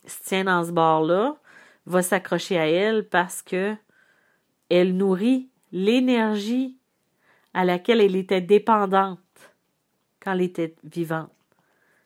se 0.09 0.23
tient 0.23 0.45
dans 0.45 0.65
ce 0.65 0.73
bar-là, 0.73 1.37
va 1.87 2.03
s'accrocher 2.03 2.59
à 2.59 2.69
elle 2.69 3.09
parce 3.09 3.43
que 3.43 3.77
elle 4.71 4.97
nourrit 4.97 5.49
l'énergie 5.73 6.77
à 7.55 7.65
laquelle 7.65 8.01
elle 8.01 8.17
était 8.17 8.41
dépendante 8.41 9.19
quand 10.21 10.33
elle 10.33 10.43
était 10.43 10.75
vivante. 10.85 11.31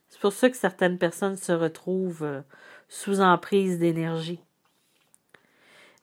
C'est 0.09 0.21
pour 0.21 0.33
ça 0.33 0.51
que 0.51 0.57
certaines 0.57 0.99
personnes 0.99 1.37
se 1.37 1.53
retrouvent 1.53 2.23
euh, 2.23 2.43
sous 2.89 3.21
emprise 3.21 3.79
d'énergie. 3.79 4.41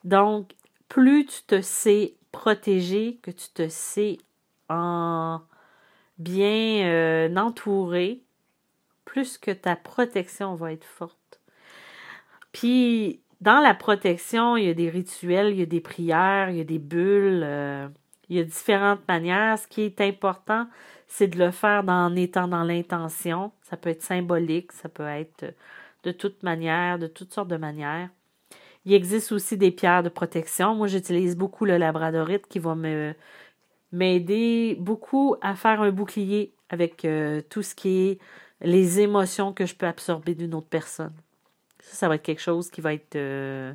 Donc, 0.04 0.56
plus 0.88 1.26
tu 1.26 1.44
te 1.44 1.62
sais 1.62 2.16
protégé, 2.32 3.20
que 3.22 3.32
tu 3.32 3.50
te 3.54 3.70
sais 3.70 4.18
en 4.68 5.42
bien 6.18 6.86
euh, 6.86 7.36
entouré, 7.36 8.24
plus 9.06 9.38
que 9.38 9.52
ta 9.52 9.76
protection 9.76 10.56
va 10.56 10.74
être 10.74 10.86
forte. 10.86 11.19
Puis, 12.60 13.22
dans 13.40 13.62
la 13.62 13.74
protection, 13.74 14.58
il 14.58 14.66
y 14.66 14.70
a 14.70 14.74
des 14.74 14.90
rituels, 14.90 15.52
il 15.52 15.60
y 15.60 15.62
a 15.62 15.66
des 15.66 15.80
prières, 15.80 16.50
il 16.50 16.58
y 16.58 16.60
a 16.60 16.66
des 16.66 16.78
bulles, 16.78 17.42
euh, 17.42 17.88
il 18.28 18.36
y 18.36 18.40
a 18.42 18.44
différentes 18.44 19.08
manières. 19.08 19.58
Ce 19.58 19.66
qui 19.66 19.82
est 19.84 20.02
important, 20.02 20.68
c'est 21.08 21.28
de 21.28 21.40
le 21.40 21.52
faire 21.52 21.86
en 21.88 22.14
étant 22.18 22.50
dans 22.50 22.64
l'intention. 22.64 23.54
Ça 23.62 23.78
peut 23.78 23.90
être 23.90 24.02
symbolique, 24.04 24.74
ça 24.74 24.90
peut 24.90 25.08
être 25.08 25.56
de 26.04 26.12
toute 26.12 26.44
manière, 26.44 27.00
de 27.00 27.08
toutes 27.08 27.32
sortes 27.34 27.48
de 27.48 27.56
manières. 27.56 28.10
Il 28.84 28.94
existe 28.94 29.32
aussi 29.32 29.56
des 29.58 29.72
pierres 29.72 30.04
de 30.04 30.10
protection. 30.10 30.76
Moi, 30.76 30.88
j'utilise 30.88 31.38
beaucoup 31.38 31.64
le 31.64 31.78
labradorite 31.78 32.46
qui 32.48 32.60
va 32.60 32.76
me 32.76 33.14
m'aider 33.94 34.76
beaucoup 34.82 35.38
à 35.42 35.56
faire 35.56 35.82
un 35.82 35.92
bouclier 35.92 36.54
avec 36.70 37.06
euh, 37.06 37.42
tout 37.50 37.64
ce 37.64 37.74
qui 37.74 37.90
est 38.10 38.20
les 38.62 39.00
émotions 39.00 39.54
que 39.54 39.66
je 39.66 39.76
peux 39.76 39.88
absorber 39.88 40.36
d'une 40.36 40.54
autre 40.54 40.68
personne. 40.70 41.14
Ça, 41.80 41.96
ça 41.96 42.08
va 42.10 42.16
être 42.16 42.24
quelque 42.24 42.42
chose 42.42 42.70
qui 42.70 42.82
va 42.82 42.94
être 42.94 43.16
euh, 43.16 43.74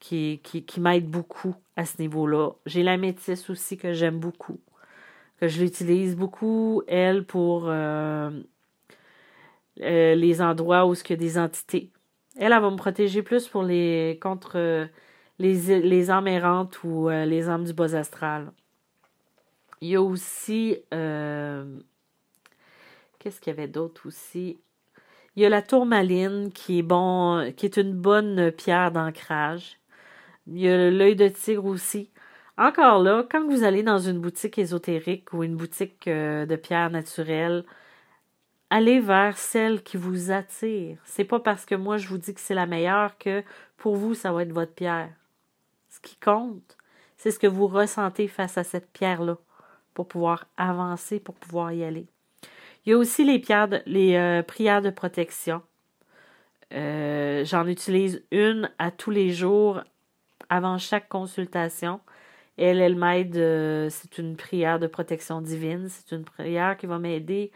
qui, 0.00 0.40
qui, 0.42 0.64
qui 0.64 0.80
m'aide 0.80 1.08
beaucoup 1.08 1.54
à 1.76 1.84
ce 1.84 2.00
niveau-là. 2.00 2.50
J'ai 2.66 2.82
la 2.82 2.96
métisse 2.96 3.50
aussi 3.50 3.76
que 3.76 3.92
j'aime 3.92 4.18
beaucoup. 4.18 4.60
Que 5.40 5.48
je 5.48 5.60
l'utilise 5.60 6.16
beaucoup, 6.16 6.82
elle, 6.86 7.24
pour 7.24 7.64
euh, 7.66 8.30
les 9.76 10.42
endroits 10.42 10.86
où 10.86 10.94
il 10.94 11.10
y 11.10 11.12
a 11.12 11.16
des 11.16 11.38
entités. 11.38 11.90
Elle, 12.36 12.52
elle 12.52 12.60
va 12.60 12.70
me 12.70 12.76
protéger 12.76 13.22
plus 13.22 13.48
pour 13.48 13.62
les 13.62 14.18
contre 14.22 14.88
les, 15.38 15.80
les 15.80 16.10
âmes 16.10 16.28
errantes 16.28 16.82
ou 16.84 17.08
les 17.08 17.48
âmes 17.48 17.64
du 17.64 17.72
bas 17.72 17.94
astral. 17.94 18.52
Il 19.82 19.88
y 19.88 19.96
a 19.96 20.00
aussi. 20.00 20.78
Euh, 20.94 21.80
qu'est-ce 23.18 23.40
qu'il 23.40 23.50
y 23.50 23.56
avait 23.56 23.66
d'autre 23.66 24.06
aussi? 24.06 24.60
Il 25.36 25.42
y 25.42 25.46
a 25.46 25.48
la 25.48 25.62
tourmaline 25.62 26.52
qui 26.52 26.80
est 26.80 26.82
bon, 26.82 27.52
qui 27.56 27.66
est 27.66 27.78
une 27.78 27.94
bonne 27.94 28.52
pierre 28.52 28.92
d'ancrage. 28.92 29.78
Il 30.46 30.58
y 30.60 30.68
a 30.68 30.90
l'œil 30.90 31.16
de 31.16 31.28
tigre 31.28 31.64
aussi. 31.64 32.10
Encore 32.58 33.02
là, 33.02 33.24
quand 33.30 33.46
vous 33.48 33.64
allez 33.64 33.82
dans 33.82 33.98
une 33.98 34.20
boutique 34.20 34.58
ésotérique 34.58 35.32
ou 35.32 35.42
une 35.42 35.56
boutique 35.56 36.06
euh, 36.06 36.44
de 36.44 36.56
pierres 36.56 36.90
naturelles, 36.90 37.64
allez 38.70 39.00
vers 39.00 39.38
celle 39.38 39.82
qui 39.82 39.96
vous 39.96 40.30
attire. 40.30 40.98
C'est 41.04 41.24
pas 41.24 41.40
parce 41.40 41.64
que 41.64 41.74
moi 41.74 41.96
je 41.96 42.08
vous 42.08 42.18
dis 42.18 42.34
que 42.34 42.40
c'est 42.40 42.54
la 42.54 42.66
meilleure 42.66 43.16
que 43.18 43.42
pour 43.78 43.96
vous 43.96 44.14
ça 44.14 44.32
va 44.32 44.42
être 44.42 44.52
votre 44.52 44.74
pierre. 44.74 45.12
Ce 45.88 46.00
qui 46.00 46.16
compte, 46.16 46.76
c'est 47.16 47.30
ce 47.30 47.38
que 47.38 47.46
vous 47.46 47.68
ressentez 47.68 48.28
face 48.28 48.58
à 48.58 48.64
cette 48.64 48.90
pierre-là 48.92 49.38
pour 49.94 50.08
pouvoir 50.08 50.46
avancer, 50.56 51.20
pour 51.20 51.34
pouvoir 51.36 51.72
y 51.72 51.84
aller. 51.84 52.11
Il 52.84 52.90
y 52.90 52.92
a 52.94 52.98
aussi 52.98 53.24
les, 53.24 53.42
les 53.86 54.16
euh, 54.16 54.42
prières 54.42 54.82
de 54.82 54.90
protection. 54.90 55.62
Euh, 56.72 57.44
j'en 57.44 57.66
utilise 57.66 58.24
une 58.32 58.70
à 58.78 58.90
tous 58.90 59.10
les 59.10 59.30
jours 59.30 59.82
avant 60.48 60.78
chaque 60.78 61.08
consultation. 61.08 62.00
Elle, 62.58 62.80
elle 62.80 62.96
m'aide, 62.96 63.36
euh, 63.36 63.88
c'est 63.88 64.18
une 64.18 64.36
prière 64.36 64.80
de 64.80 64.88
protection 64.88 65.40
divine. 65.40 65.88
C'est 65.88 66.14
une 66.14 66.24
prière 66.24 66.76
qui 66.76 66.86
va 66.86 66.98
m'aider 66.98 67.52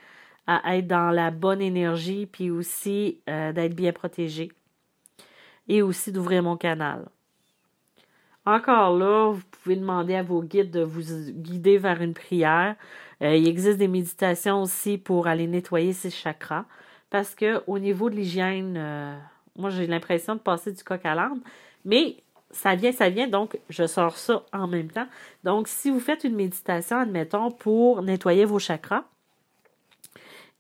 à 0.47 0.77
être 0.77 0.87
dans 0.87 1.11
la 1.11 1.33
bonne 1.33 1.61
énergie, 1.61 2.27
puis 2.27 2.51
aussi 2.51 3.21
d'être 3.27 3.75
bien 3.75 3.93
protégée. 3.93 4.53
Et 5.67 5.83
aussi 5.83 6.13
d'ouvrir 6.13 6.45
mon 6.45 6.57
canal. 6.57 7.09
Encore 8.47 8.97
là, 8.97 9.33
vous 9.33 9.43
pouvez 9.51 9.75
demander 9.75 10.15
à 10.15 10.23
vos 10.23 10.41
guides 10.41 10.71
de 10.71 10.83
vous 10.83 11.03
guider 11.33 11.79
vers 11.79 12.01
une 12.01 12.15
prière. 12.15 12.77
Euh, 13.21 13.35
il 13.35 13.49
existe 13.49 13.77
des 13.77 13.89
méditations 13.89 14.63
aussi 14.63 14.99
pour 14.99 15.27
aller 15.27 15.49
nettoyer 15.49 15.93
ses 15.93 16.11
chakras. 16.11 16.65
Parce 17.11 17.35
que 17.35 17.61
au 17.67 17.81
niveau 17.81 18.09
de 18.09 18.15
l'hygiène, 18.15 18.77
euh, 18.77 19.19
moi 19.57 19.71
j'ai 19.71 19.89
l'impression 19.89 20.37
de 20.37 20.41
passer 20.41 20.71
du 20.71 20.85
coq 20.85 21.05
à 21.05 21.17
l'âne. 21.17 21.41
Mais 21.85 22.23
ça 22.53 22.77
vient, 22.77 22.93
ça 22.93 23.11
vient, 23.11 23.27
donc 23.27 23.59
je 23.69 23.85
sors 23.85 24.17
ça 24.17 24.45
en 24.53 24.69
même 24.69 24.91
temps. 24.91 25.09
Donc, 25.43 25.67
si 25.67 25.91
vous 25.91 26.01
faites 26.01 26.23
une 26.23 26.37
méditation, 26.37 26.99
admettons, 26.99 27.51
pour 27.51 28.03
nettoyer 28.03 28.45
vos 28.45 28.61
chakras, 28.61 29.05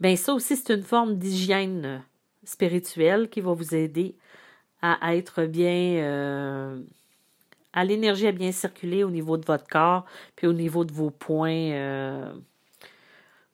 bien 0.00 0.16
ça 0.16 0.34
aussi, 0.34 0.56
c'est 0.56 0.74
une 0.74 0.82
forme 0.82 1.16
d'hygiène 1.16 1.84
euh, 1.84 1.98
spirituelle 2.44 3.28
qui 3.28 3.40
va 3.40 3.52
vous 3.52 3.74
aider 3.76 4.16
à 4.82 5.16
être 5.16 5.46
bien 5.46 6.84
l'énergie 7.84 8.26
à 8.26 8.32
bien 8.32 8.52
circuler 8.52 9.04
au 9.04 9.10
niveau 9.10 9.36
de 9.36 9.44
votre 9.44 9.66
corps, 9.68 10.04
puis 10.34 10.46
au 10.46 10.52
niveau 10.52 10.84
de 10.84 10.92
vos 10.92 11.10
points, 11.10 11.72
euh, 11.72 12.32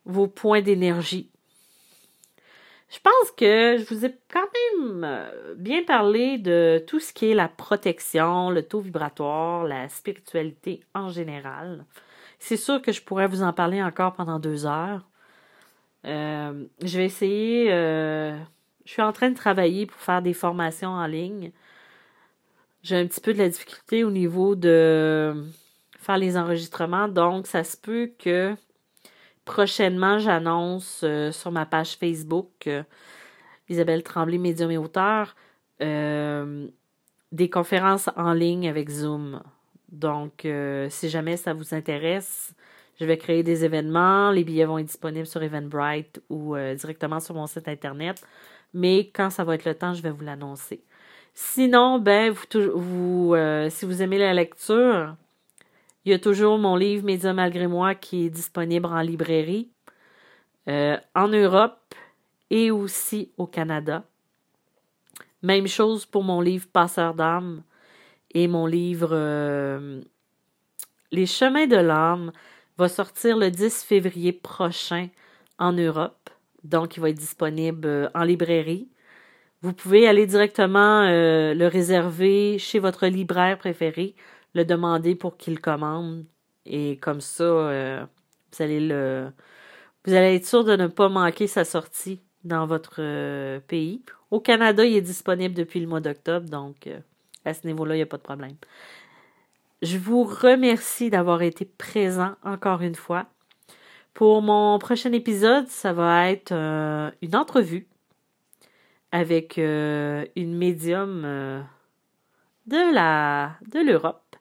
vos 0.05 0.29
points 0.29 0.63
d'énergie. 0.63 1.29
Je 2.89 2.99
pense 3.01 3.31
que 3.37 3.79
je 3.79 3.95
vous 3.95 4.05
ai 4.05 4.15
quand 4.31 4.47
même 4.81 5.03
euh, 5.05 5.55
bien 5.57 5.83
parlé 5.83 6.39
de 6.39 6.83
tout 6.87 7.01
ce 7.01 7.13
qui 7.13 7.31
est 7.31 7.35
la 7.35 7.49
protection, 7.49 8.51
le 8.51 8.63
taux 8.63 8.81
vibratoire, 8.81 9.65
la 9.65 9.89
spiritualité 9.89 10.85
en 10.95 11.09
général. 11.09 11.85
C'est 12.39 12.57
sûr 12.57 12.83
que 12.83 12.93
je 12.93 13.03
pourrais 13.03 13.27
vous 13.27 13.43
en 13.43 13.53
parler 13.53 13.83
encore 13.83 14.13
pendant 14.13 14.39
deux 14.39 14.67
heures. 14.67 15.09
Euh, 16.05 16.65
je 16.83 16.99
vais 16.99 17.07
essayer. 17.07 17.69
je 17.69 18.45
suis 18.85 19.03
en 19.03 19.13
train 19.13 19.31
de 19.31 19.37
travailler 19.37 19.87
pour 19.87 20.01
faire 20.01 20.23
des 20.23 20.35
formations 20.35 20.91
en 20.91 21.07
ligne 21.07 21.53
j'ai 22.83 22.97
un 22.97 23.07
petit 23.07 23.21
peu 23.21 23.33
de 23.33 23.39
la 23.39 23.49
difficulté 23.49 24.05
au 24.05 24.11
niveau 24.11 24.55
de 24.55 25.45
faire 25.99 26.19
les 26.19 26.37
enregistrements. 26.37 27.09
Donc, 27.09 27.47
ça 27.47 27.65
se 27.65 27.77
peut 27.77 28.11
que 28.19 28.55
prochainement, 29.45 30.19
j'annonce 30.19 31.03
euh, 31.05 31.33
sur 31.33 31.51
ma 31.51 31.67
page 31.67 31.97
Facebook 31.97 32.49
euh, 32.67 32.83
Isabelle 33.69 34.03
Tremblay, 34.03 34.39
médium 34.39 34.71
et 34.71 34.79
auteur, 34.79 35.35
euh, 35.81 36.69
des 37.31 37.49
conférences 37.49 38.11
en 38.17 38.33
ligne 38.33 38.69
avec 38.69 38.91
Zoom. 38.91 39.43
Donc, 39.89 40.47
si 40.89 41.09
jamais 41.11 41.37
ça 41.37 41.53
vous 41.53 41.75
intéresse, 41.75 42.55
je 42.99 43.05
vais 43.05 43.19
créer 43.19 43.43
des 43.43 43.65
événements. 43.65 44.31
Les 44.31 44.43
billets 44.43 44.65
vont 44.65 44.79
être 44.79 44.87
disponibles 44.87 45.27
sur 45.27 45.43
Eventbrite 45.43 46.23
ou 46.31 46.57
directement 46.57 47.21
sur 47.21 47.35
mon 47.35 47.47
site 47.47 47.69
Internet. 47.69 48.23
Mais 48.73 49.11
quand 49.15 49.29
ça 49.29 49.45
va 49.45 49.55
être 49.55 49.67
le 49.67 49.75
temps, 49.75 49.93
je 49.93 50.03
vais 50.03 50.11
vous 50.11 50.25
l'annoncer. 50.25 50.83
Sinon, 51.35 51.99
ben, 51.99 52.35
euh, 52.55 53.71
si 53.71 53.87
vous 53.87 54.03
aimez 54.03 54.19
la 54.19 54.35
lecture, 54.35 55.17
il 56.05 56.11
y 56.13 56.15
a 56.15 56.19
toujours 56.19 56.59
mon 56.59 56.77
livre 56.77 57.05
Média 57.05 57.33
malgré 57.33 57.67
moi 57.67 57.95
qui 57.95 58.27
est 58.27 58.31
disponible 58.31 58.87
en 58.87 59.01
librairie 59.01 59.71
euh, 60.69 60.99
en 61.15 61.29
Europe 61.29 61.95
et 62.51 62.71
aussi 62.71 63.31
au 63.39 63.47
Canada. 63.47 64.05
Même 65.43 65.67
chose 65.67 66.05
pour 66.05 66.23
mon 66.23 66.43
livre 66.43 66.67
Passeur 66.71 67.15
d'âme 67.15 67.63
et 68.35 68.47
mon 68.47 68.67
livre 68.67 69.11
euh, 69.13 70.03
Les 71.13 71.27
chemins 71.27 71.67
de 71.67 71.77
l'âme 71.77 72.33
va 72.77 72.89
sortir 72.89 73.39
le 73.39 73.51
10 73.51 73.85
février 73.85 74.33
prochain 74.33 75.09
en 75.59 75.73
Europe. 75.73 76.29
Donc, 76.63 76.97
il 76.97 77.01
va 77.01 77.09
être 77.09 77.19
disponible 77.19 78.11
en 78.15 78.23
librairie 78.23 78.89
vous 79.63 79.73
pouvez 79.73 80.09
aller 80.09 80.27
directement 80.27 81.03
euh, 81.03 81.55
le 81.55 81.69
réserver 81.69 82.59
chez 82.59 82.81
votre 82.81 83.07
libraire 83.07 83.59
préféré, 83.59 84.17
le 84.55 84.65
demander 84.65 85.15
pour 85.15 85.37
qu'il 85.37 85.61
commande. 85.61 86.25
Et 86.67 86.99
comme 86.99 87.21
ça, 87.21 87.45
euh, 87.45 88.05
vous 88.53 88.63
allez 88.63 88.81
le. 88.81 89.31
Vous 90.05 90.15
allez 90.15 90.35
être 90.35 90.47
sûr 90.47 90.65
de 90.65 90.75
ne 90.75 90.89
pas 90.89 91.09
manquer 91.09 91.47
sa 91.47 91.65
sortie 91.65 92.21
dans 92.43 92.67
votre 92.67 92.97
euh, 92.99 93.61
pays. 93.61 94.03
Au 94.33 94.41
Canada, 94.41 94.85
il 94.85 94.97
est 94.97 95.01
disponible 95.01 95.55
depuis 95.55 95.79
le 95.79 95.87
mois 95.87 96.01
d'octobre, 96.01 96.49
donc 96.49 96.89
à 97.45 97.55
ce 97.55 97.65
niveau-là, 97.67 97.95
il 97.95 97.99
n'y 97.99 98.03
a 98.03 98.07
pas 98.07 98.17
de 98.17 98.23
problème. 98.23 98.57
Je 99.81 99.97
vous 99.97 100.25
remercie 100.25 101.11
d'avoir 101.11 101.43
été 101.43 101.65
présent 101.65 102.35
encore 102.43 102.83
une 102.83 102.95
fois. 102.95 103.27
Pour 104.15 104.43
mon 104.43 104.79
prochain 104.79 105.13
épisode, 105.13 105.69
ça 105.69 105.93
va 105.93 106.31
être 106.31 106.53
une 106.53 107.37
entrevue 107.37 107.87
avec 109.13 109.59
euh, 109.59 110.25
une 110.35 110.57
médium 110.57 111.23
euh, 111.25 111.61
de 112.67 112.95
la 112.95 113.53
de 113.71 113.81
l'Europe. 113.81 114.37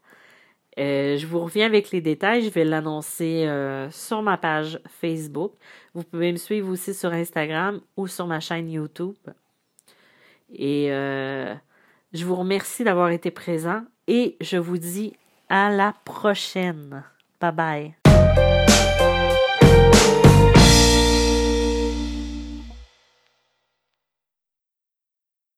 Euh, 0.79 1.17
je 1.17 1.27
vous 1.27 1.41
reviens 1.41 1.65
avec 1.65 1.91
les 1.91 1.99
détails. 1.99 2.43
Je 2.43 2.49
vais 2.49 2.63
l'annoncer 2.63 3.45
sur 3.91 4.21
ma 4.21 4.37
page 4.37 4.79
Facebook. 4.87 5.53
Vous 5.93 6.03
pouvez 6.03 6.31
me 6.31 6.37
suivre 6.37 6.71
aussi 6.71 6.93
sur 6.93 7.11
Instagram 7.11 7.81
ou 7.97 8.07
sur 8.07 8.25
ma 8.25 8.39
chaîne 8.39 8.71
YouTube. 8.71 9.17
Et 10.53 10.87
je 10.87 12.25
vous 12.25 12.35
remercie 12.35 12.85
d'avoir 12.85 13.09
été 13.09 13.31
présent 13.31 13.83
et 14.07 14.37
je 14.39 14.57
vous 14.57 14.77
dis 14.77 15.13
à 15.49 15.69
la 15.69 15.93
prochaine. 16.05 17.03
Bye 17.41 17.51
bye. 17.51 18.00